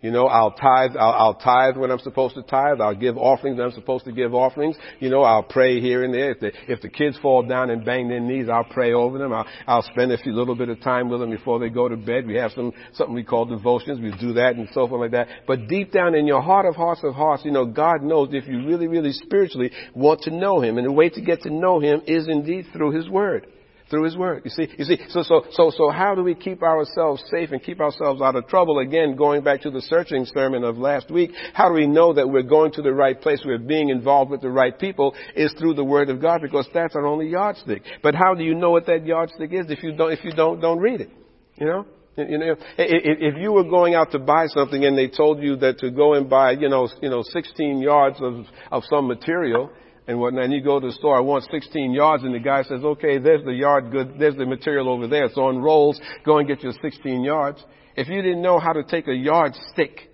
[0.05, 2.79] you know, I'll tithe, I'll, I'll, tithe when I'm supposed to tithe.
[2.79, 4.77] I'll give offerings when I'm supposed to give offerings.
[5.01, 6.33] You know, I'll pray here and there.
[6.33, 9.33] If the, if the kids fall down and bang their knees, I'll pray over them.
[9.33, 11.97] I'll, I'll spend a few little bit of time with them before they go to
[11.97, 12.27] bed.
[12.27, 13.99] We have some, something we call devotions.
[13.99, 15.29] We do that and so forth like that.
[15.47, 18.47] But deep down in your heart of hearts of hearts, you know, God knows if
[18.47, 20.77] you really, really spiritually want to know Him.
[20.77, 23.47] And the way to get to know Him is indeed through His Word
[23.95, 24.43] through His Word.
[24.45, 27.63] You see, you see, so, so, so, so how do we keep ourselves safe and
[27.63, 28.81] keep ourselves out of trouble?
[28.81, 32.29] Again, going back to the searching sermon of last week, how do we know that
[32.29, 35.75] we're going to the right place, we're being involved with the right people, is through
[35.75, 37.83] the Word of God, because that's our only yardstick.
[38.03, 40.61] But how do you know what that yardstick is if you don't, if you don't,
[40.61, 41.11] don't read it?
[41.55, 41.87] You know?
[42.17, 45.79] You know, if you were going out to buy something and they told you that
[45.79, 49.71] to go and buy, you know, you know, 16 yards of, of some material,
[50.07, 50.45] and whatnot.
[50.45, 53.19] And you go to the store, I want 16 yards, and the guy says, okay,
[53.19, 55.25] there's the yard good, there's the material over there.
[55.25, 56.01] It's on rolls.
[56.25, 57.62] Go and get your 16 yards.
[57.97, 60.11] If you didn't know how to take a yardstick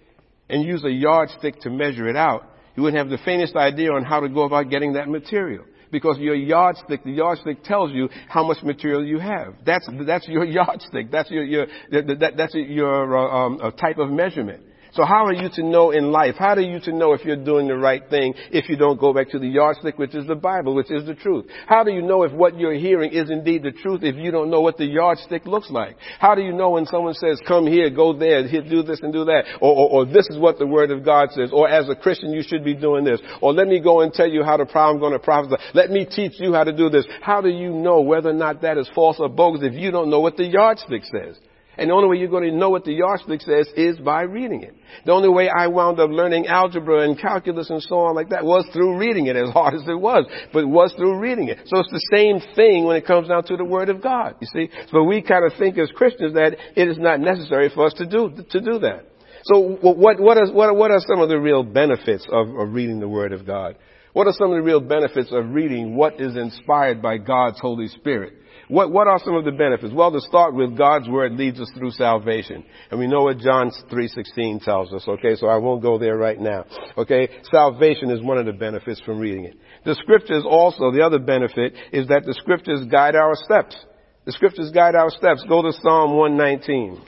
[0.49, 2.45] and use a yardstick to measure it out,
[2.77, 5.65] you wouldn't have the faintest idea on how to go about getting that material.
[5.91, 9.55] Because your yardstick, the yardstick tells you how much material you have.
[9.67, 11.11] That's, that's your yardstick.
[11.11, 14.63] That's your, your, that, that's your uh, um, type of measurement.
[14.93, 16.35] So how are you to know in life?
[16.39, 19.13] How are you to know if you're doing the right thing if you don't go
[19.13, 21.47] back to the yardstick, which is the Bible, which is the truth?
[21.67, 24.51] How do you know if what you're hearing is indeed the truth if you don't
[24.51, 25.97] know what the yardstick looks like?
[26.19, 29.13] How do you know when someone says, come here, go there, here, do this and
[29.13, 29.45] do that?
[29.61, 31.51] Or, or, or this is what the Word of God says.
[31.53, 33.21] Or as a Christian, you should be doing this.
[33.41, 35.57] Or let me go and tell you how to I'm going to prophesy.
[35.75, 37.05] Let me teach you how to do this.
[37.21, 40.11] How do you know whether or not that is false or bogus if you don't
[40.11, 41.37] know what the yardstick says?
[41.79, 44.63] And the only way you're going to know what the yardstick says is by reading
[44.63, 44.75] it.
[45.07, 48.45] The only way I wound up learning algebra and calculus and so on like that
[48.45, 51.59] was through reading it, as hard as it was, but it was through reading it.
[51.67, 54.49] So it's the same thing when it comes down to the Word of God, you
[54.53, 54.69] see.
[54.91, 58.07] So we kind of think as Christians that it is not necessary for us to
[58.07, 59.07] do, to do that.
[59.45, 63.01] So what, what, is, what, what are some of the real benefits of, of reading
[63.01, 63.77] the Word of God?
[64.13, 67.87] What are some of the real benefits of reading what is inspired by God's Holy
[67.87, 68.35] Spirit?
[68.71, 69.93] What, what are some of the benefits?
[69.93, 72.65] Well, to start with, God's Word leads us through salvation.
[72.93, 75.35] And we know what John 3.16 tells us, okay?
[75.35, 76.65] So I won't go there right now.
[76.97, 77.29] Okay?
[77.51, 79.57] Salvation is one of the benefits from reading it.
[79.85, 83.77] The Scriptures also, the other benefit is that the Scriptures guide our steps.
[84.25, 85.45] The Scriptures guide our steps.
[85.49, 87.03] Go to Psalm 119.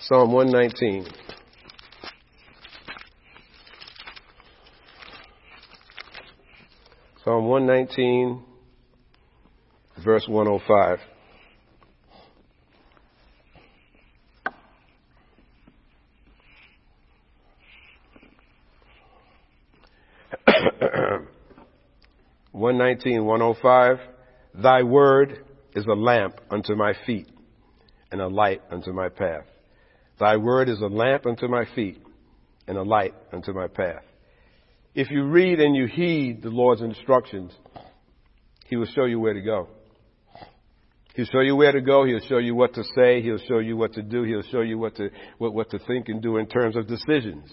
[0.00, 1.06] Psalm 119.
[7.24, 8.42] Psalm 119,
[10.04, 10.98] verse 105.
[22.50, 23.98] One nineteen, one oh five.
[24.54, 25.44] Thy word
[25.76, 27.28] is a lamp unto my feet
[28.10, 29.44] and a light unto my path.
[30.18, 32.02] Thy word is a lamp unto my feet
[32.66, 34.02] and a light unto my path.
[34.94, 37.52] If you read and you heed the Lord's instructions,
[38.66, 39.68] He will show you where to go.
[41.14, 42.04] He'll show you where to go.
[42.04, 43.22] He'll show you what to say.
[43.22, 44.22] He'll show you what to do.
[44.22, 47.50] He'll show you what to, what, what to think and do in terms of decisions.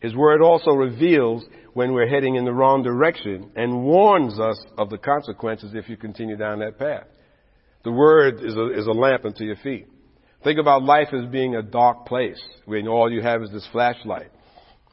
[0.00, 4.88] His word also reveals when we're heading in the wrong direction and warns us of
[4.88, 7.04] the consequences if you continue down that path.
[7.84, 9.86] The word is a, is a lamp unto your feet.
[10.44, 14.30] Think about life as being a dark place when all you have is this flashlight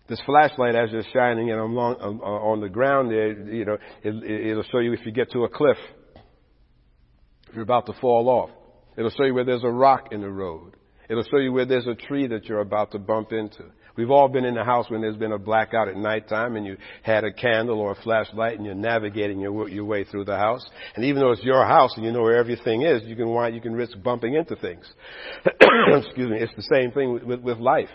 [0.08, 3.78] this flashlight as you're shining and along um, uh, on the ground there, you know,
[4.04, 5.78] it, it'll show you if you get to a cliff,
[7.48, 8.50] if you're about to fall off.
[8.98, 10.76] It'll show you where there's a rock in the road.
[11.10, 13.66] It'll show you where there's a tree that you're about to bump into.
[13.96, 16.78] We've all been in the house when there's been a blackout at nighttime and you
[17.02, 20.64] had a candle or a flashlight and you're navigating your, your way through the house.
[20.96, 23.62] And even though it's your house and you know where everything is, you can, you
[23.62, 24.86] can risk bumping into things.
[25.46, 26.38] Excuse me.
[26.40, 27.90] It's the same thing with, with, with life.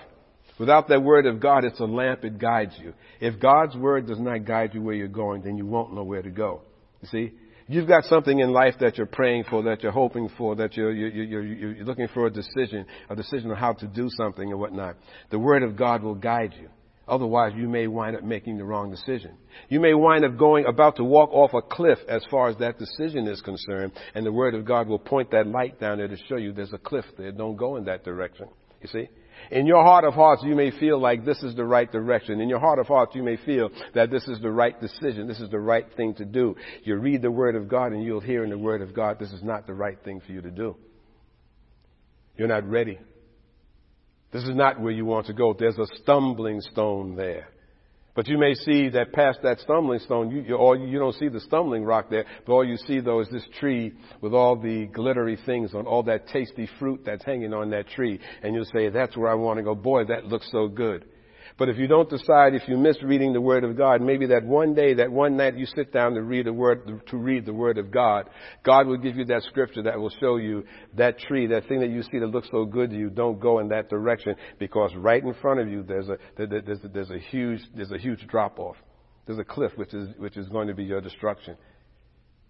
[0.62, 2.94] Without that word of God, it's a lamp, it guides you.
[3.20, 6.22] If God's word does not guide you where you're going, then you won't know where
[6.22, 6.60] to go.
[7.00, 7.32] You see?
[7.66, 10.92] You've got something in life that you're praying for, that you're hoping for, that you're,
[10.92, 11.42] you're, you're,
[11.74, 14.94] you're looking for a decision, a decision on how to do something and whatnot.
[15.30, 16.68] The word of God will guide you.
[17.08, 19.32] Otherwise, you may wind up making the wrong decision.
[19.68, 22.78] You may wind up going about to walk off a cliff as far as that
[22.78, 26.16] decision is concerned, and the Word of God will point that light down there to
[26.28, 27.32] show you there's a cliff there.
[27.32, 28.46] Don't go in that direction.
[28.80, 29.08] You see?
[29.50, 32.40] In your heart of hearts, you may feel like this is the right direction.
[32.40, 35.26] In your heart of hearts, you may feel that this is the right decision.
[35.26, 36.56] This is the right thing to do.
[36.84, 39.32] You read the Word of God and you'll hear in the Word of God, this
[39.32, 40.76] is not the right thing for you to do.
[42.36, 42.98] You're not ready.
[44.32, 45.54] This is not where you want to go.
[45.58, 47.48] There's a stumbling stone there.
[48.14, 51.28] But you may see that past that stumbling stone, you, you, all, you don't see
[51.28, 54.86] the stumbling rock there, but all you see though is this tree with all the
[54.86, 58.20] glittery things on, all that tasty fruit that's hanging on that tree.
[58.42, 59.74] And you'll say, that's where I want to go.
[59.74, 61.06] Boy, that looks so good.
[61.58, 64.44] But if you don't decide, if you miss reading the Word of God, maybe that
[64.44, 67.52] one day, that one night you sit down to read the Word, to read the
[67.52, 68.28] Word of God,
[68.64, 70.64] God will give you that scripture that will show you
[70.96, 73.58] that tree, that thing that you see that looks so good to you, don't go
[73.58, 77.18] in that direction because right in front of you there's a, there's a, there's a
[77.18, 78.76] huge, there's a huge drop off.
[79.26, 81.56] There's a cliff which is, which is going to be your destruction.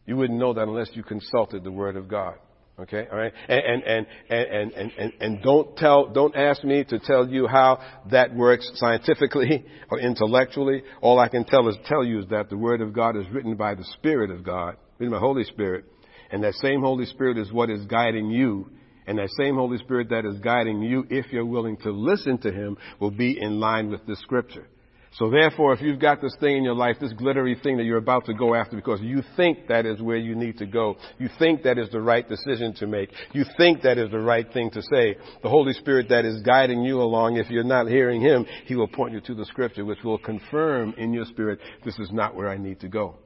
[0.06, 2.34] You wouldn't know that unless you consulted the Word of God.
[2.78, 6.98] Okay, all right, and and and and and and don't tell, don't ask me to
[7.00, 7.78] tell you how
[8.10, 10.82] that works scientifically or intellectually.
[11.02, 13.56] All I can tell is tell you is that the Word of God is written
[13.56, 15.84] by the Spirit of God, written by Holy Spirit,
[16.30, 18.70] and that same Holy Spirit is what is guiding you.
[19.06, 22.52] And that same Holy Spirit that is guiding you, if you're willing to listen to
[22.52, 24.68] Him, will be in line with the Scripture.
[25.14, 27.98] So therefore, if you've got this thing in your life, this glittery thing that you're
[27.98, 31.28] about to go after because you think that is where you need to go, you
[31.38, 34.70] think that is the right decision to make, you think that is the right thing
[34.70, 38.46] to say, the Holy Spirit that is guiding you along, if you're not hearing Him,
[38.64, 42.10] He will point you to the scripture which will confirm in your spirit, this is
[42.10, 43.16] not where I need to go.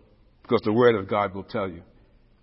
[0.43, 1.83] Because the Word of God will tell you.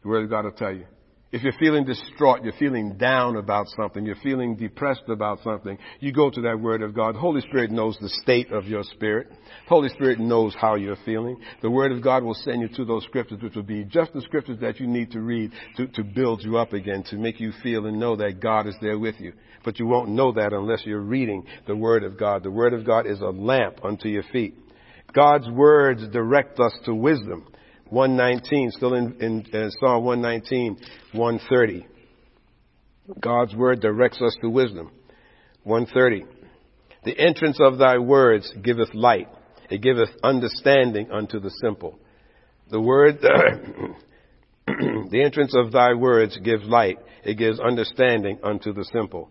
[0.03, 0.85] The Word of God will tell you.
[1.33, 6.13] If you're feeling distraught, you're feeling down about something, you're feeling depressed about something, you
[6.13, 7.15] go to that Word of God.
[7.15, 9.29] Holy Spirit knows the state of your spirit.
[9.67, 11.35] Holy Spirit knows how you're feeling.
[11.63, 14.21] The Word of God will send you to those scriptures, which will be just the
[14.21, 17.51] scriptures that you need to read to, to build you up again, to make you
[17.63, 19.33] feel and know that God is there with you.
[19.65, 22.43] But you won't know that unless you're reading the Word of God.
[22.43, 24.55] The Word of God is a lamp unto your feet.
[25.15, 27.47] God's words direct us to wisdom.
[27.89, 30.77] 119, still in, in uh, Psalm 119,
[31.13, 31.87] 130.
[33.19, 34.91] God's word directs us to wisdom.
[35.63, 36.25] 130.
[37.03, 39.27] The entrance of thy words giveth light.
[39.69, 41.99] It giveth understanding unto the simple.
[42.69, 43.19] The word,
[44.67, 46.97] the entrance of thy words gives light.
[47.23, 49.29] It gives understanding unto the simple.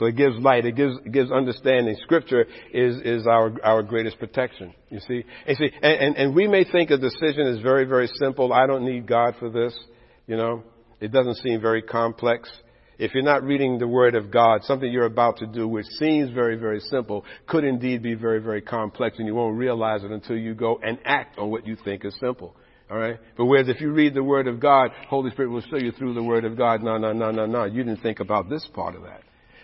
[0.00, 0.64] So it gives light.
[0.64, 1.94] It gives, it gives understanding.
[2.02, 4.72] Scripture is, is our, our greatest protection.
[4.88, 5.24] You see?
[5.46, 8.50] And see, and, and, and we may think a decision is very, very simple.
[8.50, 9.78] I don't need God for this.
[10.26, 10.62] You know?
[11.00, 12.50] It doesn't seem very complex.
[12.98, 16.30] If you're not reading the Word of God, something you're about to do, which seems
[16.32, 20.36] very, very simple, could indeed be very, very complex, and you won't realize it until
[20.36, 22.56] you go and act on what you think is simple.
[22.90, 23.18] All right?
[23.36, 26.14] But whereas if you read the Word of God, Holy Spirit will show you through
[26.14, 27.64] the Word of God, no, no, no, no, no.
[27.64, 29.20] You didn't think about this part of that.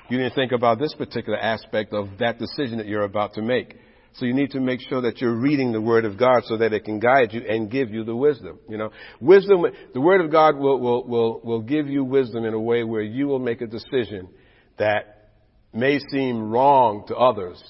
[0.08, 3.76] You didn't think about this particular aspect of that decision that you're about to make.
[4.14, 6.72] So you need to make sure that you're reading the Word of God so that
[6.72, 8.58] it can guide you and give you the wisdom.
[8.68, 8.90] You know,
[9.20, 12.82] wisdom, the Word of God will, will, will, will give you wisdom in a way
[12.82, 14.28] where you will make a decision
[14.78, 15.30] that
[15.74, 17.62] may seem wrong to others,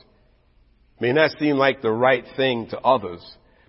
[1.00, 3.20] may not seem like the right thing to others,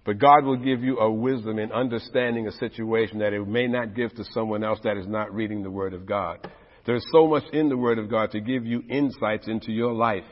[0.05, 3.95] but God will give you a wisdom in understanding a situation that it may not
[3.95, 6.47] give to someone else that is not reading the Word of God.
[6.87, 10.23] There's so much in the Word of God to give you insights into your life.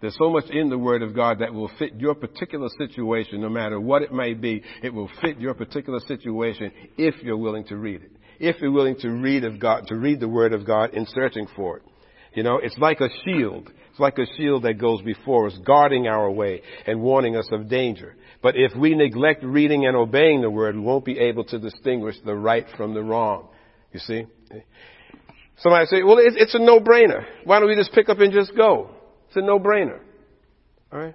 [0.00, 3.48] There's so much in the Word of God that will fit your particular situation, no
[3.48, 4.62] matter what it may be.
[4.82, 8.12] It will fit your particular situation if you're willing to read it.
[8.38, 11.48] If you're willing to read of God, to read the Word of God in searching
[11.56, 11.82] for it.
[12.32, 13.70] You know, it's like a shield.
[13.90, 17.68] It's like a shield that goes before us, guarding our way and warning us of
[17.68, 18.14] danger.
[18.40, 22.16] But if we neglect reading and obeying the Word, we won't be able to distinguish
[22.24, 23.48] the right from the wrong.
[23.92, 24.26] You see?
[25.58, 27.24] Somebody say, well, it's a no-brainer.
[27.44, 28.90] Why don't we just pick up and just go?
[29.28, 30.00] It's a no-brainer.
[30.92, 31.14] All right?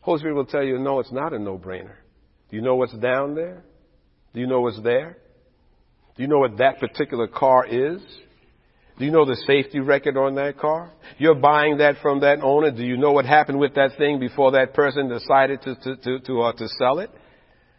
[0.00, 1.94] Holy Spirit will tell you, no, it's not a no-brainer.
[2.50, 3.62] Do you know what's down there?
[4.34, 5.18] Do you know what's there?
[6.16, 8.02] Do you know what that particular car is?
[8.98, 10.92] Do you know the safety record on that car?
[11.18, 12.70] You're buying that from that owner.
[12.70, 16.18] Do you know what happened with that thing before that person decided to to to
[16.20, 17.10] to, uh, to sell it?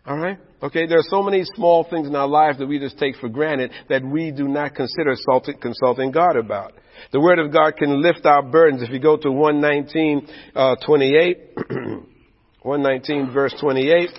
[0.07, 0.37] All right?
[0.61, 3.27] Okay, there are so many small things in our lives that we just take for
[3.27, 5.15] granted that we do not consider
[5.61, 6.73] consulting God about.
[7.11, 8.83] The Word of God can lift our burdens.
[8.83, 11.37] If you go to 119, uh, 28,
[12.61, 14.09] 119 verse 28,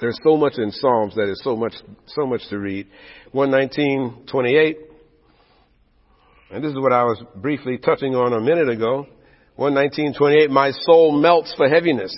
[0.00, 1.74] there's so much in Psalms that is so much,
[2.06, 2.86] so much to read.
[3.32, 4.78] 119, 28,
[6.52, 9.06] and this is what I was briefly touching on a minute ago.
[9.56, 12.14] 119, 28, my soul melts for heaviness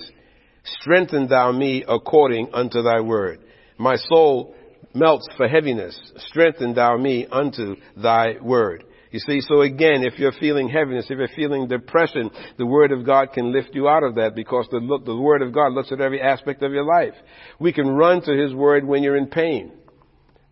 [0.64, 3.40] Strengthen thou me according unto thy word.
[3.76, 4.54] My soul
[4.94, 5.98] melts for heaviness.
[6.16, 8.84] Strengthen thou me unto thy word.
[9.10, 13.06] You see, so again, if you're feeling heaviness, if you're feeling depression, the Word of
[13.06, 16.00] God can lift you out of that because the, the Word of God looks at
[16.00, 17.14] every aspect of your life.
[17.60, 19.70] We can run to His Word when you're in pain.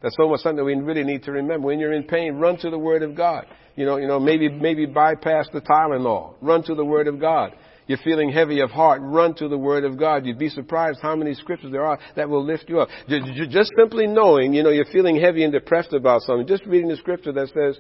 [0.01, 1.67] That's almost something we really need to remember.
[1.67, 3.47] When you're in pain, run to the Word of God.
[3.75, 6.35] You know, you know, maybe, maybe bypass the Tylenol.
[6.41, 7.55] Run to the Word of God
[7.87, 10.25] you're feeling heavy of heart, run to the Word of God.
[10.25, 12.89] You'd be surprised how many scriptures there are that will lift you up.
[13.09, 16.97] Just simply knowing, you know, you're feeling heavy and depressed about something, just reading the
[16.97, 17.79] scripture that says,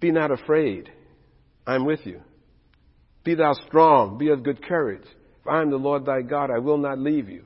[0.00, 0.90] be not afraid.
[1.66, 2.20] I'm with you.
[3.24, 4.18] Be thou strong.
[4.18, 5.06] Be of good courage.
[5.48, 6.50] I am the Lord thy God.
[6.50, 7.44] I will not leave you.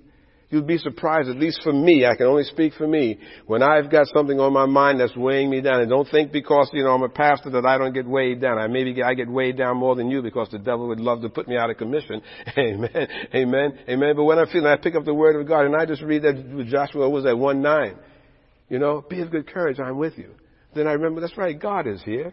[0.49, 3.91] You'd be surprised, at least for me, I can only speak for me, when I've
[3.91, 5.81] got something on my mind that's weighing me down.
[5.81, 8.57] And don't think because, you know, I'm a pastor that I don't get weighed down.
[8.57, 11.29] I maybe I get weighed down more than you because the devil would love to
[11.29, 12.23] put me out of commission.
[12.59, 13.09] Amen.
[13.35, 13.79] Amen.
[13.89, 14.13] Amen.
[14.15, 16.23] But when I'm feeling, I pick up the word of God and I just read
[16.23, 17.97] that Joshua, was at 1 9?
[18.69, 20.31] You know, be of good courage, I'm with you.
[20.75, 22.33] Then I remember, that's right, God is here.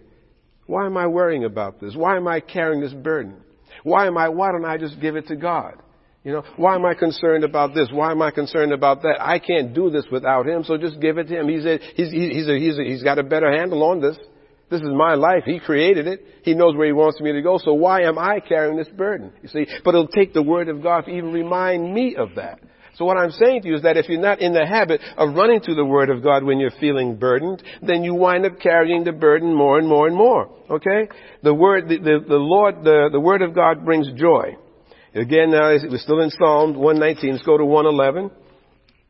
[0.68, 1.96] Why am I worrying about this?
[1.96, 3.42] Why am I carrying this burden?
[3.84, 5.83] Why am I, why don't I just give it to God?
[6.24, 7.90] You know, why am I concerned about this?
[7.92, 9.18] Why am I concerned about that?
[9.20, 11.50] I can't do this without him, so just give it to him.
[11.50, 14.18] He's a, he's, he's, a, he's, a, he's got a better handle on this.
[14.70, 15.44] This is my life.
[15.46, 16.22] He created it.
[16.44, 17.58] He knows where he wants me to go.
[17.58, 19.34] So why am I carrying this burden?
[19.42, 22.60] You see, but it'll take the word of God to even remind me of that.
[22.96, 25.34] So what I'm saying to you is that if you're not in the habit of
[25.34, 29.04] running to the Word of God when you're feeling burdened, then you wind up carrying
[29.04, 30.48] the burden more and more and more.
[30.70, 31.10] Okay?
[31.42, 34.58] The Word, the, the, the Lord, the, the Word of God brings joy.
[35.16, 37.34] Again, now we're still in Psalm 119.
[37.34, 38.32] Let's go to 111.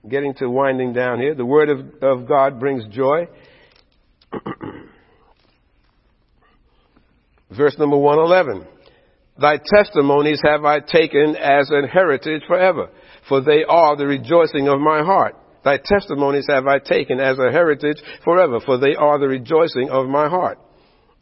[0.10, 1.34] Getting to winding down here.
[1.34, 3.30] The word of, of God brings joy.
[7.56, 8.68] Verse number 111.
[9.40, 12.90] Thy testimonies have I taken as an heritage forever,
[13.30, 15.38] for they are the rejoicing of my heart.
[15.64, 20.08] Thy testimonies have I taken as a heritage forever, for they are the rejoicing of
[20.08, 20.60] my heart.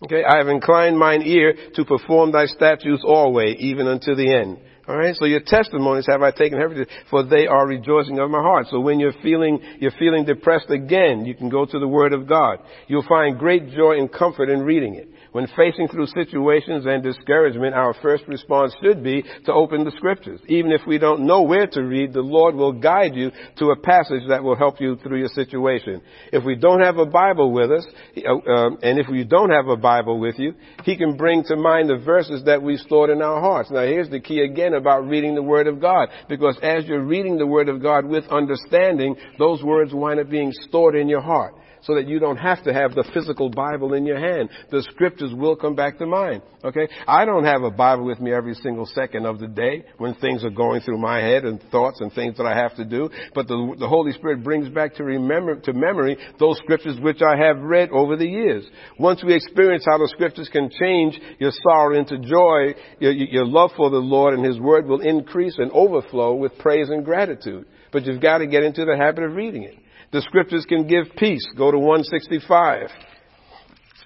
[0.03, 4.57] Okay, I have inclined mine ear to perform thy statutes always, even unto the end.
[4.87, 5.15] All right.
[5.15, 8.67] So your testimonies have I taken everything, for they are rejoicing of my heart.
[8.71, 12.27] So when you're feeling you're feeling depressed again, you can go to the Word of
[12.27, 12.59] God.
[12.87, 15.10] You'll find great joy and comfort in reading it.
[15.31, 20.41] When facing through situations and discouragement, our first response should be to open the scriptures.
[20.47, 23.77] Even if we don't know where to read, the Lord will guide you to a
[23.77, 26.01] passage that will help you through your situation.
[26.33, 29.67] If we don't have a Bible with us, uh, um, and if we don't have
[29.67, 30.53] a Bible with you,
[30.83, 33.71] He can bring to mind the verses that we've stored in our hearts.
[33.71, 36.09] Now here's the key again about reading the Word of God.
[36.27, 40.51] Because as you're reading the Word of God with understanding, those words wind up being
[40.51, 44.05] stored in your heart so that you don't have to have the physical Bible in
[44.05, 44.49] your hand.
[44.69, 46.41] The scriptures will come back to mind.
[46.63, 46.87] Okay?
[47.07, 50.43] I don't have a Bible with me every single second of the day when things
[50.43, 53.09] are going through my head and thoughts and things that I have to do.
[53.33, 57.37] But the, the Holy Spirit brings back to remember, to memory those scriptures which I
[57.37, 58.65] have read over the years.
[58.99, 63.71] Once we experience how the scriptures can change your sorrow into joy, your, your love
[63.75, 67.65] for the Lord and His Word will increase and overflow with praise and gratitude.
[67.91, 69.75] But you've got to get into the habit of reading it.
[70.11, 71.45] The scriptures can give peace.
[71.57, 72.89] Go to 165.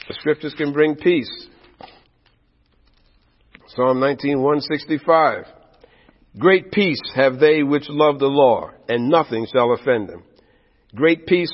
[0.07, 1.47] The scriptures can bring peace.
[3.67, 5.45] Psalm 19, 165.
[6.37, 10.23] Great peace have they which love the law, and nothing shall offend them.
[10.93, 11.51] Great peace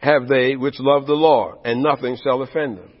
[0.00, 2.92] have they which love the law, and nothing shall offend them.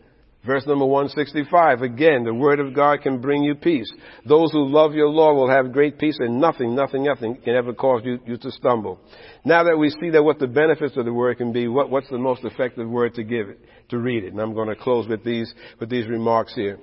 [0.46, 3.92] Verse number 165, again, the word of God can bring you peace.
[4.24, 7.72] Those who love your law will have great peace and nothing, nothing, nothing can ever
[7.72, 9.00] cause you, you to stumble.
[9.44, 12.08] Now that we see that what the benefits of the word can be, what, what's
[12.10, 14.32] the most effective word to give it, to read it?
[14.32, 16.78] And I'm going to close with these, with these remarks here.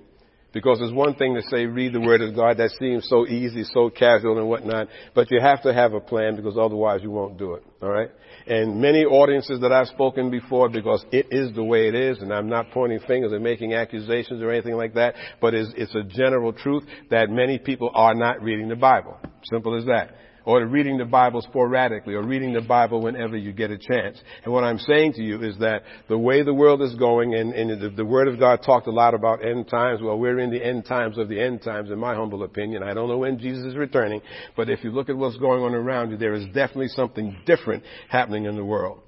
[0.52, 3.64] Because it's one thing to say read the word of God that seems so easy,
[3.64, 7.38] so casual and whatnot, but you have to have a plan because otherwise you won't
[7.38, 7.64] do it.
[7.82, 8.12] Alright?
[8.48, 12.34] And many audiences that I've spoken before because it is the way it is and
[12.34, 16.04] I'm not pointing fingers and making accusations or anything like that, but it's, it's a
[16.04, 19.18] general truth that many people are not reading the Bible.
[19.44, 20.16] Simple as that
[20.46, 24.22] or reading the Bible sporadically or reading the Bible whenever you get a chance.
[24.44, 27.54] And what I'm saying to you is that the way the world is going and,
[27.54, 30.02] and the, the, Word of God talked a lot about end times.
[30.02, 32.84] Well, we're in the end times of the end times in my humble opinion.
[32.84, 34.22] I don't know when Jesus is returning,
[34.56, 37.84] but if you look at what's going on around you, there is definitely something different
[38.10, 39.00] happening in the world.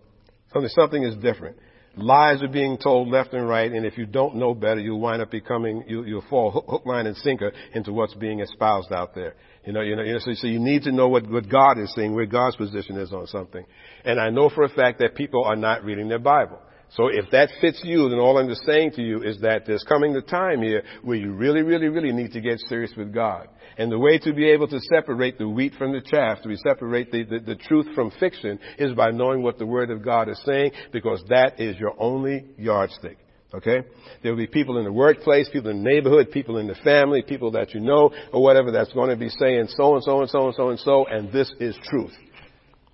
[0.54, 1.58] Something, something is different.
[1.98, 5.22] Lies are being told left and right, and if you don't know better, you'll wind
[5.22, 9.16] up becoming, you, will fall hook, hook, line, and sinker into what's being espoused out
[9.16, 9.36] there.
[9.66, 11.80] You know, you know, you know so, so you need to know what, what God
[11.80, 13.66] is saying, where God's position is on something.
[14.04, 16.60] And I know for a fact that people are not reading their Bible.
[16.92, 19.84] So if that fits you, then all I'm just saying to you is that there's
[19.84, 23.48] coming the time here where you really, really, really need to get serious with God.
[23.78, 26.56] And the way to be able to separate the wheat from the chaff, to be
[26.56, 30.30] separate the, the, the truth from fiction, is by knowing what the Word of God
[30.30, 33.18] is saying, because that is your only yardstick.
[33.54, 33.82] Okay?
[34.22, 37.22] There will be people in the workplace, people in the neighborhood, people in the family,
[37.22, 40.30] people that you know, or whatever that's going to be saying so and so and
[40.30, 42.14] so and so and so, and this is truth.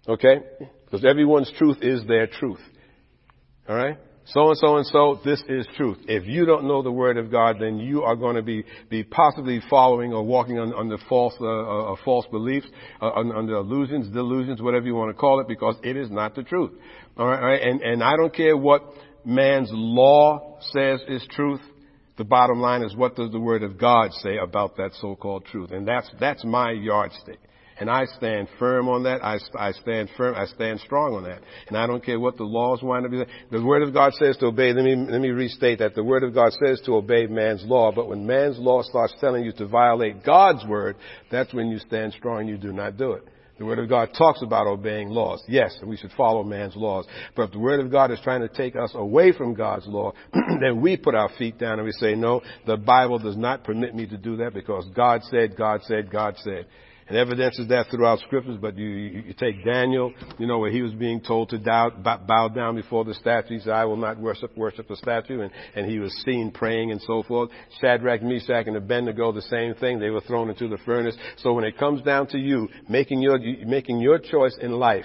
[0.07, 0.39] Okay?
[0.85, 2.59] Because everyone's truth is their truth.
[3.71, 3.99] Alright?
[4.25, 5.97] So and so and so, this is truth.
[6.05, 9.01] If you don't know the Word of God, then you are going to be, be
[9.05, 12.67] possibly following or walking on, under false, uh, uh, false beliefs,
[13.01, 16.43] uh, under illusions, delusions, whatever you want to call it, because it is not the
[16.43, 16.71] truth.
[17.17, 17.61] Alright?
[17.61, 18.83] And, and I don't care what
[19.23, 21.61] man's law says is truth.
[22.17, 25.71] The bottom line is what does the Word of God say about that so-called truth?
[25.71, 27.39] And that's, that's my yardstick.
[27.81, 29.25] And I stand firm on that.
[29.25, 30.35] I, I stand firm.
[30.35, 31.41] I stand strong on that.
[31.67, 33.25] And I don't care what the laws wind up being.
[33.49, 34.71] The Word of God says to obey.
[34.71, 35.95] Let me, let me restate that.
[35.95, 37.91] The Word of God says to obey man's law.
[37.91, 40.95] But when man's law starts telling you to violate God's Word,
[41.31, 43.23] that's when you stand strong and you do not do it.
[43.57, 45.43] The Word of God talks about obeying laws.
[45.47, 47.07] Yes, we should follow man's laws.
[47.35, 50.13] But if the Word of God is trying to take us away from God's law,
[50.61, 53.95] then we put our feet down and we say, no, the Bible does not permit
[53.95, 56.67] me to do that because God said, God said, God said.
[57.11, 60.71] And evidence is that throughout scriptures, but you, you, you, take Daniel, you know, where
[60.71, 63.55] he was being told to bow, bow down before the statue.
[63.55, 65.41] He said, I will not worship, worship the statue.
[65.41, 67.49] And, and he was seen praying and so forth.
[67.81, 69.99] Shadrach, Meshach, and Abednego, the same thing.
[69.99, 71.17] They were thrown into the furnace.
[71.39, 75.03] So when it comes down to you, making your, making your choice in life,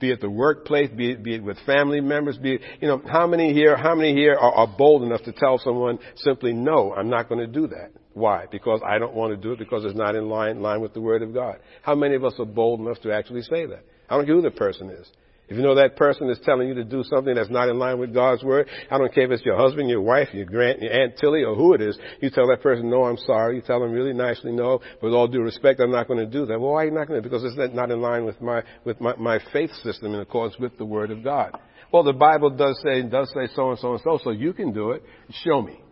[0.00, 3.02] be it the workplace, be it, be it with family members, be it, you know,
[3.12, 6.94] how many here, how many here are, are bold enough to tell someone simply, no,
[6.94, 7.90] I'm not going to do that?
[8.14, 8.46] Why?
[8.50, 11.00] Because I don't want to do it because it's not in line, line with the
[11.00, 11.58] Word of God.
[11.82, 13.84] How many of us are bold enough to actually say that?
[14.08, 15.08] I don't care who the person is.
[15.48, 17.98] If you know that person is telling you to do something that's not in line
[17.98, 20.92] with God's Word, I don't care if it's your husband, your wife, your grand, your
[20.92, 23.56] Aunt Tilly, or who it is, you tell that person, no, I'm sorry.
[23.56, 26.46] You tell them really nicely, no, with all due respect, I'm not going to do
[26.46, 26.58] that.
[26.58, 27.28] Well, why are you not going to?
[27.28, 30.78] Because it's not in line with my, with my, my faith system in accordance with
[30.78, 31.58] the Word of God.
[31.92, 34.72] Well, the Bible does say, does say so and so and so, so you can
[34.72, 35.02] do it.
[35.44, 35.82] Show me.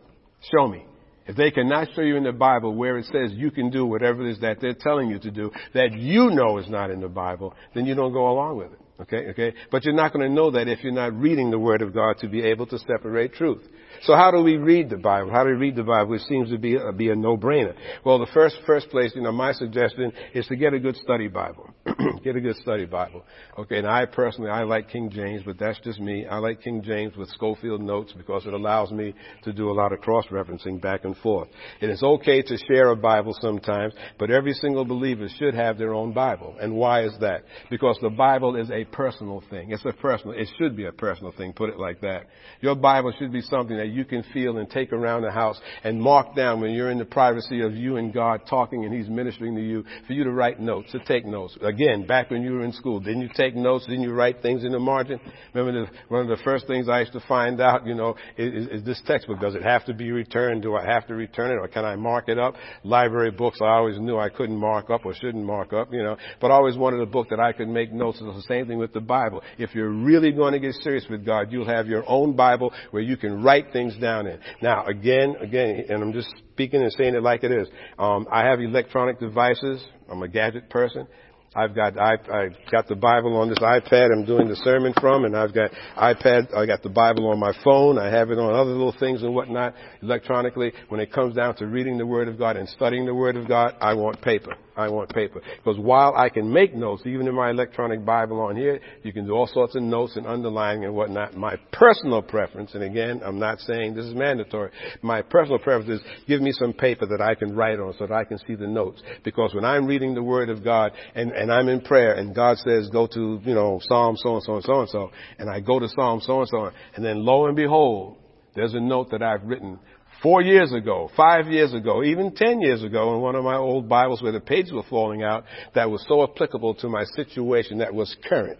[0.54, 0.86] Show me.
[1.30, 4.26] If they cannot show you in the Bible where it says you can do whatever
[4.26, 7.08] it is that they're telling you to do that you know is not in the
[7.08, 8.80] Bible, then you don't go along with it.
[9.02, 9.54] Okay, okay?
[9.70, 12.18] But you're not going to know that if you're not reading the Word of God
[12.18, 13.62] to be able to separate truth.
[14.02, 15.30] So how do we read the Bible?
[15.30, 16.14] How do we read the Bible?
[16.14, 17.74] It seems to be a, be a no-brainer.
[18.04, 21.28] Well, the first first place, you know, my suggestion is to get a good study
[21.28, 21.68] Bible.
[22.24, 23.24] get a good study Bible.
[23.58, 26.26] Okay, and I personally I like King James, but that's just me.
[26.26, 29.92] I like King James with Scofield notes because it allows me to do a lot
[29.92, 31.48] of cross-referencing back and forth.
[31.82, 35.92] It is okay to share a Bible sometimes, but every single believer should have their
[35.92, 36.56] own Bible.
[36.58, 37.42] And why is that?
[37.68, 39.72] Because the Bible is a personal thing.
[39.72, 40.38] It's a personal.
[40.38, 41.52] It should be a personal thing.
[41.52, 42.26] Put it like that.
[42.62, 46.00] Your Bible should be something that you can feel and take around the house and
[46.00, 49.54] mark down when you're in the privacy of you and God talking and He's ministering
[49.56, 51.56] to you for you to write notes, to take notes.
[51.62, 53.86] Again, back when you were in school, didn't you take notes?
[53.86, 55.20] Didn't you write things in the margin?
[55.54, 58.66] Remember the, one of the first things I used to find out, you know, is,
[58.68, 60.62] is this textbook, does it have to be returned?
[60.62, 62.54] Do I have to return it or can I mark it up?
[62.84, 66.16] Library books, I always knew I couldn't mark up or shouldn't mark up, you know,
[66.40, 68.18] but I always wanted a book that I could make notes.
[68.20, 69.42] It's the same thing with the Bible.
[69.58, 73.02] If you're really going to get serious with God, you'll have your own Bible where
[73.02, 74.38] you can write things down in.
[74.62, 77.68] Now, again, again, and I'm just speaking and saying it like it is.
[77.98, 79.84] Um, I have electronic devices.
[80.10, 81.06] I'm a gadget person.
[81.54, 85.24] I've got I, I've got the Bible on this iPad I'm doing the sermon from,
[85.24, 86.54] and I've got iPad.
[86.54, 87.98] I got the Bible on my phone.
[87.98, 90.72] I have it on other little things and whatnot electronically.
[90.90, 93.48] When it comes down to reading the Word of God and studying the Word of
[93.48, 94.54] God, I want paper.
[94.80, 95.40] I want paper.
[95.56, 99.26] Because while I can make notes, even in my electronic Bible on here, you can
[99.26, 101.36] do all sorts of notes and underlining and whatnot.
[101.36, 104.70] My personal preference, and again, I'm not saying this is mandatory,
[105.02, 108.14] my personal preference is give me some paper that I can write on so that
[108.14, 109.02] I can see the notes.
[109.24, 112.58] Because when I'm reading the Word of God and, and I'm in prayer and God
[112.58, 115.60] says go to, you know, Psalm so and so and so and so, and I
[115.60, 118.16] go to Psalm so and so, and then lo and behold,
[118.54, 119.78] there's a note that I've written
[120.22, 123.88] four years ago, five years ago, even ten years ago in one of my old
[123.88, 125.44] Bibles where the pages were falling out
[125.74, 128.58] that was so applicable to my situation that was current.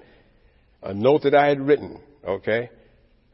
[0.83, 2.71] A note that I had written, okay,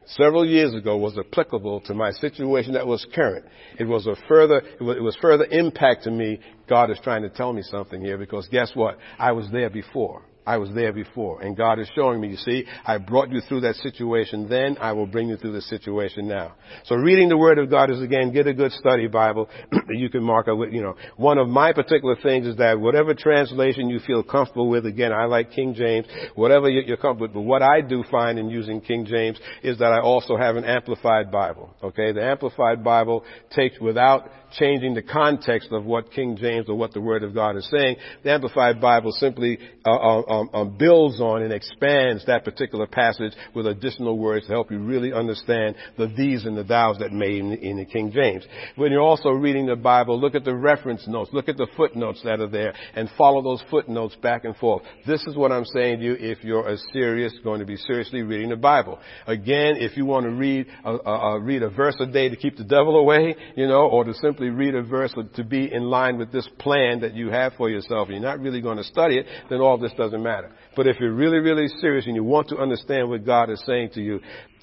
[0.05, 3.45] several years ago was applicable to my situation that was current.
[3.79, 6.39] It was a further, it was, it was further impact to me.
[6.67, 8.97] God is trying to tell me something here because guess what?
[9.17, 10.23] I was there before.
[10.47, 11.41] I was there before.
[11.41, 14.93] And God is showing me, you see, I brought you through that situation then, I
[14.93, 16.55] will bring you through the situation now.
[16.85, 20.09] So reading the Word of God is again, get a good study Bible that you
[20.09, 20.95] can mark up with, you know.
[21.17, 25.25] One of my particular things is that whatever translation you feel comfortable with, again, I
[25.25, 29.05] like King James, whatever you're comfortable with, but what I do find in using King
[29.05, 31.75] James is that I also have an Amplified Bible.
[31.83, 32.13] Okay?
[32.13, 37.01] The Amplified Bible takes without changing the context of what King James or what the
[37.01, 37.97] Word of God is saying.
[38.23, 43.33] The Amplified Bible simply uh, uh, um, um, builds on and expands that particular passage
[43.53, 47.39] with additional words to help you really understand the these and the thous that made
[47.39, 48.43] in, in the King James.
[48.75, 52.21] When you're also reading the Bible, look at the reference notes, look at the footnotes
[52.23, 54.83] that are there, and follow those footnotes back and forth.
[55.05, 58.21] This is what I'm saying to you if you're a serious, going to be seriously
[58.21, 58.99] reading the Bible.
[59.25, 62.35] Again, if you want to read a, a, a read a verse a day to
[62.35, 65.83] keep the devil away, you know, or to simply read a verse to be in
[65.83, 68.83] line with this plan that you have for yourself, and you're not really going to
[68.83, 70.26] study it, then all this doesn't matter.
[70.75, 73.91] But if you're really, really serious and you want to understand what God is saying
[73.93, 74.19] to you,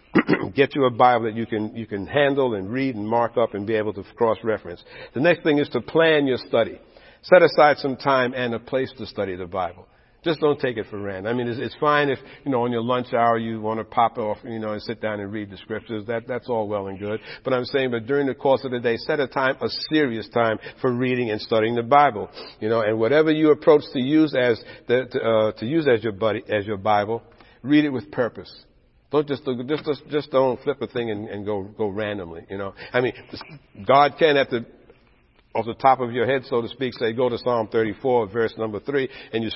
[0.55, 3.55] get you a Bible that you can, you can handle and read and mark up
[3.55, 4.83] and be able to cross-reference.
[5.15, 6.81] The next thing is to plan your study.
[7.23, 9.87] Set aside some time and a place to study the Bible.
[10.25, 11.29] Just don't take it for granted.
[11.29, 13.85] I mean, it's, it's fine if, you know, on your lunch hour you want to
[13.85, 16.05] pop off, you know, and sit down and read the scriptures.
[16.07, 17.21] That, that's all well and good.
[17.45, 20.29] But I'm saying, but during the course of the day, set a time, a serious
[20.31, 22.31] time for reading and studying the Bible.
[22.59, 26.03] You know, and whatever you approach to use as, the, to, uh, to use as
[26.03, 27.23] your buddy, as your Bible,
[27.63, 28.53] read it with purpose.
[29.11, 32.59] Don't just, just, just, just don't flip a thing and, and go, go randomly, you
[32.59, 32.75] know.
[32.93, 33.13] I mean,
[33.87, 34.67] God can the
[35.55, 38.55] off the top of your head, so to speak, say, go to Psalm 34, verse
[38.59, 39.51] number 3, and you,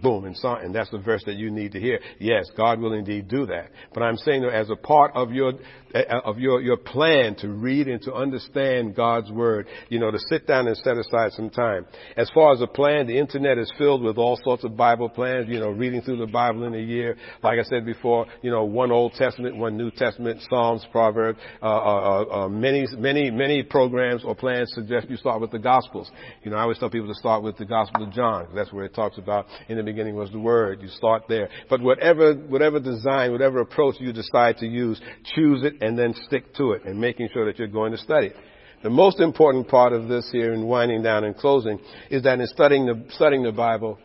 [0.00, 1.98] boom, and, and that's the verse that you need to hear.
[2.18, 3.70] Yes, God will indeed do that.
[3.92, 5.54] But I'm saying that as a part of your
[5.94, 10.18] uh, of your, your plan to read and to understand God's Word, you know, to
[10.30, 11.86] sit down and set aside some time.
[12.16, 15.48] As far as a plan, the internet is filled with all sorts of Bible plans,
[15.48, 17.16] you know, reading through the Bible in a year.
[17.42, 21.66] Like I said before, you know, one Old Testament, one New Testament, Psalms, Proverbs, uh,
[21.66, 26.10] uh, uh, uh many, many, many programs or plans suggest you start with the Gospels.
[26.42, 28.48] You know, I always tell people to start with the Gospel of John.
[28.54, 30.82] That's where it talks about in the beginning was the Word.
[30.82, 31.48] You start there.
[31.70, 35.00] But whatever, whatever design, whatever approach you decide to use,
[35.34, 38.28] choose it and then stick to it and making sure that you're going to study
[38.28, 38.36] it.
[38.82, 41.78] The most important part of this here in winding down and closing
[42.10, 43.98] is that in studying the, studying the Bible,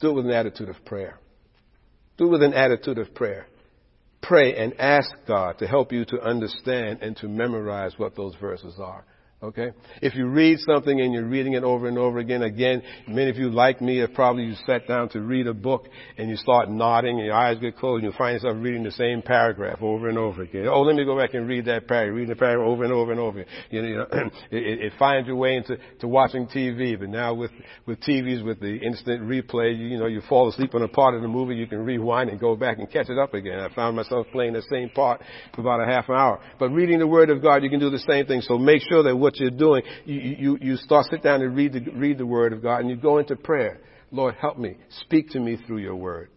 [0.00, 1.18] do it with an attitude of prayer.
[2.16, 3.46] Do it with an attitude of prayer.
[4.22, 8.74] Pray and ask God to help you to understand and to memorize what those verses
[8.78, 9.04] are.
[9.44, 9.72] Okay?
[10.00, 13.36] If you read something and you're reading it over and over again, again, many of
[13.36, 15.86] you like me have probably you sat down to read a book
[16.16, 18.90] and you start nodding and your eyes get closed and you find yourself reading the
[18.90, 20.66] same paragraph over and over again.
[20.66, 23.12] Oh, let me go back and read that paragraph, read the paragraph over and over
[23.12, 23.44] and over.
[23.70, 24.06] You know, you know
[24.50, 27.50] it, it finds your way into to watching TV, but now with,
[27.86, 31.14] with TVs, with the instant replay, you, you know, you fall asleep on a part
[31.14, 33.58] of the movie, you can rewind and go back and catch it up again.
[33.58, 35.20] I found myself playing the same part
[35.54, 36.40] for about a half an hour.
[36.58, 38.40] But reading the Word of God, you can do the same thing.
[38.40, 41.56] So make sure that what what you're doing, you, you, you start sit down and
[41.56, 43.80] read the, read the Word of God and you go into prayer.
[44.10, 44.76] Lord, help me.
[45.02, 46.30] Speak to me through your Word.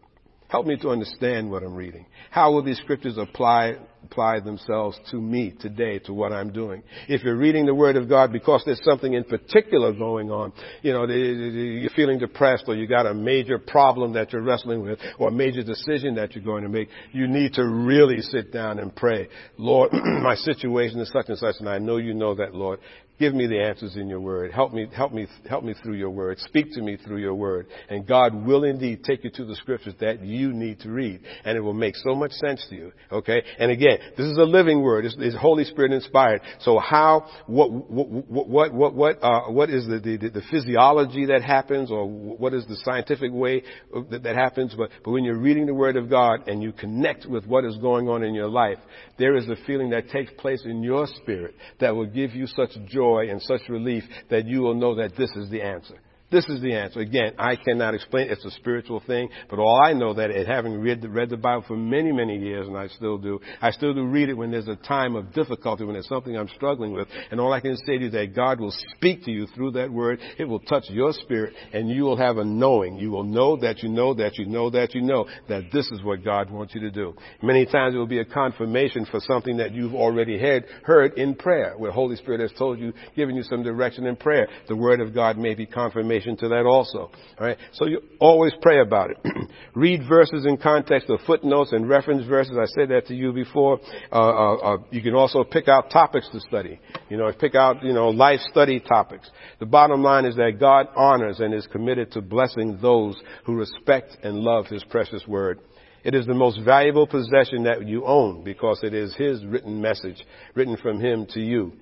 [0.49, 2.05] Help me to understand what I'm reading.
[2.31, 3.75] How will these scriptures apply,
[4.05, 6.83] apply themselves to me today, to what I'm doing?
[7.09, 10.93] If you're reading the Word of God because there's something in particular going on, you
[10.93, 15.27] know, you're feeling depressed or you got a major problem that you're wrestling with or
[15.27, 18.95] a major decision that you're going to make, you need to really sit down and
[18.95, 19.27] pray.
[19.57, 22.79] Lord, my situation is such and such and I know you know that, Lord.
[23.19, 24.51] Give me the answers in your word.
[24.51, 26.37] Help me, help me, help me through your word.
[26.39, 27.65] Speak to me through your word.
[27.89, 31.21] And God will indeed take you to the scriptures that you need to read.
[31.43, 32.91] And it will make so much sense to you.
[33.11, 33.41] Okay?
[33.57, 35.05] And again, this is a living word.
[35.05, 36.41] It's, it's Holy Spirit inspired.
[36.59, 41.41] So how, what, what, what, what, what, uh, what is the, the, the physiology that
[41.41, 43.63] happens or what is the scientific way
[44.11, 44.75] that, that happens?
[44.77, 47.77] But, but when you're reading the word of God and you connect with what is
[47.77, 48.77] going on in your life,
[49.17, 52.69] there is a feeling that takes place in your spirit that will give you such
[52.85, 55.99] joy joy and such relief that you will know that this is the answer.
[56.29, 56.99] This is the answer.
[56.99, 58.29] Again, I cannot explain.
[58.29, 61.37] It's a spiritual thing, but all I know that it, having read the, read the
[61.37, 64.51] Bible for many, many years, and I still do, I still do read it when
[64.51, 67.07] there's a time of difficulty, when there's something I'm struggling with.
[67.31, 69.71] And all I can say to you is that God will speak to you through
[69.71, 70.19] that word.
[70.37, 72.97] It will touch your spirit, and you will have a knowing.
[72.97, 76.03] You will know that you know that you know that you know that this is
[76.03, 77.15] what God wants you to do.
[77.41, 81.35] Many times it will be a confirmation for something that you've already heard, heard in
[81.35, 84.49] prayer, where Holy Spirit has told you, given you some direction in prayer.
[84.67, 87.11] The word of God may be confirmation to that also.
[87.39, 87.57] Alright?
[87.73, 89.17] So you always pray about it.
[89.75, 92.57] Read verses in context of footnotes and reference verses.
[92.59, 93.79] I said that to you before.
[94.11, 96.79] Uh, uh, uh, you can also pick out topics to study.
[97.09, 99.29] You know, pick out, you know, life study topics.
[99.59, 103.15] The bottom line is that God honors and is committed to blessing those
[103.45, 105.59] who respect and love His precious word.
[106.03, 110.25] It is the most valuable possession that you own because it is His written message,
[110.55, 111.73] written from Him to you.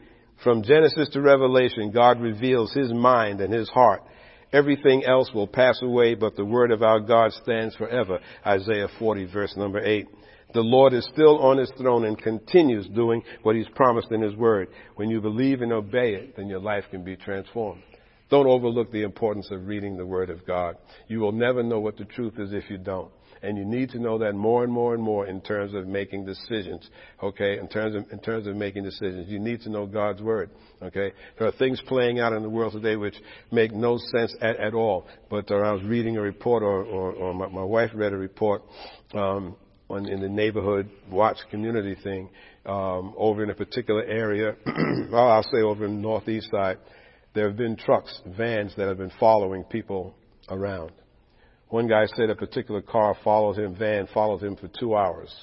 [0.43, 4.03] From Genesis to Revelation, God reveals His mind and His heart
[4.55, 8.19] Everything else will pass away, but the word of our God stands forever.
[8.47, 10.07] Isaiah 40 verse number 8.
[10.53, 14.33] The Lord is still on his throne and continues doing what he's promised in his
[14.35, 14.69] word.
[14.95, 17.81] When you believe and obey it, then your life can be transformed.
[18.29, 20.77] Don't overlook the importance of reading the word of God.
[21.07, 23.11] You will never know what the truth is if you don't.
[23.43, 26.25] And you need to know that more and more and more in terms of making
[26.25, 26.89] decisions.
[27.21, 27.59] Okay?
[27.59, 29.29] In terms of, in terms of making decisions.
[29.29, 30.49] You need to know God's Word.
[30.81, 31.11] Okay?
[31.37, 33.15] There are things playing out in the world today which
[33.51, 35.05] make no sense at, at all.
[35.29, 38.17] But uh, I was reading a report or, or, or my, my, wife read a
[38.17, 38.63] report,
[39.13, 39.55] um,
[39.89, 42.29] on, in the neighborhood watch community thing,
[42.65, 44.55] um, over in a particular area.
[45.11, 46.77] well, I'll say over in the northeast side.
[47.35, 50.15] There have been trucks, vans that have been following people
[50.49, 50.93] around.
[51.67, 55.35] One guy said a particular car followed him, van followed him for two hours.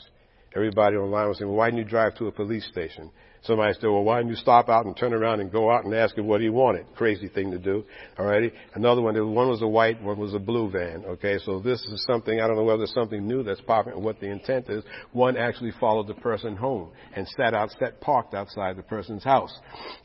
[0.57, 3.11] Everybody online was saying, well, why didn't you drive to a police station?
[3.45, 5.93] Somebody said, well, why didn't you stop out and turn around and go out and
[5.93, 6.87] ask him what he wanted?
[6.95, 7.85] Crazy thing to do.
[8.17, 8.53] Alrighty.
[8.75, 11.05] Another one, one was a white, one was a blue van.
[11.05, 11.39] Okay.
[11.45, 14.27] So this is something, I don't know whether it's something new that's popping what the
[14.27, 14.85] intent is.
[15.11, 19.53] One actually followed the person home and sat out, sat parked outside the person's house.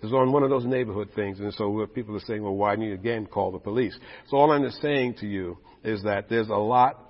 [0.02, 1.40] It was on one of those neighborhood things.
[1.40, 3.98] And so people are saying, well, why didn't you again call the police?
[4.30, 7.04] So all I'm just saying to you is that there's a lot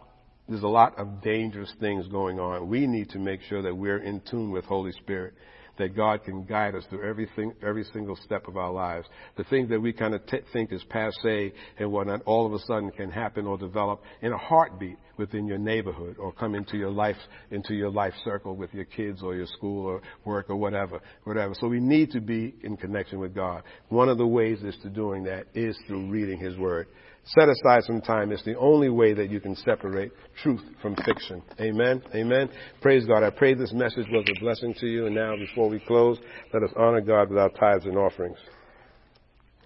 [0.49, 2.69] there's a lot of dangerous things going on.
[2.69, 5.33] We need to make sure that we're in tune with Holy Spirit
[5.77, 9.07] that God can guide us through everything, every single step of our lives.
[9.37, 12.59] The things that we kind of t- think is passe and whatnot, all of a
[12.59, 16.91] sudden can happen or develop in a heartbeat within your neighborhood or come into your
[16.91, 17.17] life,
[17.51, 21.53] into your life circle with your kids or your school or work or whatever, whatever.
[21.59, 23.63] So we need to be in connection with God.
[23.89, 26.87] One of the ways is to doing that is through reading His Word.
[27.27, 28.31] Set aside some time.
[28.31, 30.11] It's the only way that you can separate
[30.41, 31.41] truth from fiction.
[31.59, 32.01] Amen.
[32.15, 32.49] Amen.
[32.81, 33.21] Praise God.
[33.21, 35.07] I pray this message was a blessing to you.
[35.07, 36.17] And now, before we close,
[36.53, 38.37] let us honor God with our tithes and offerings.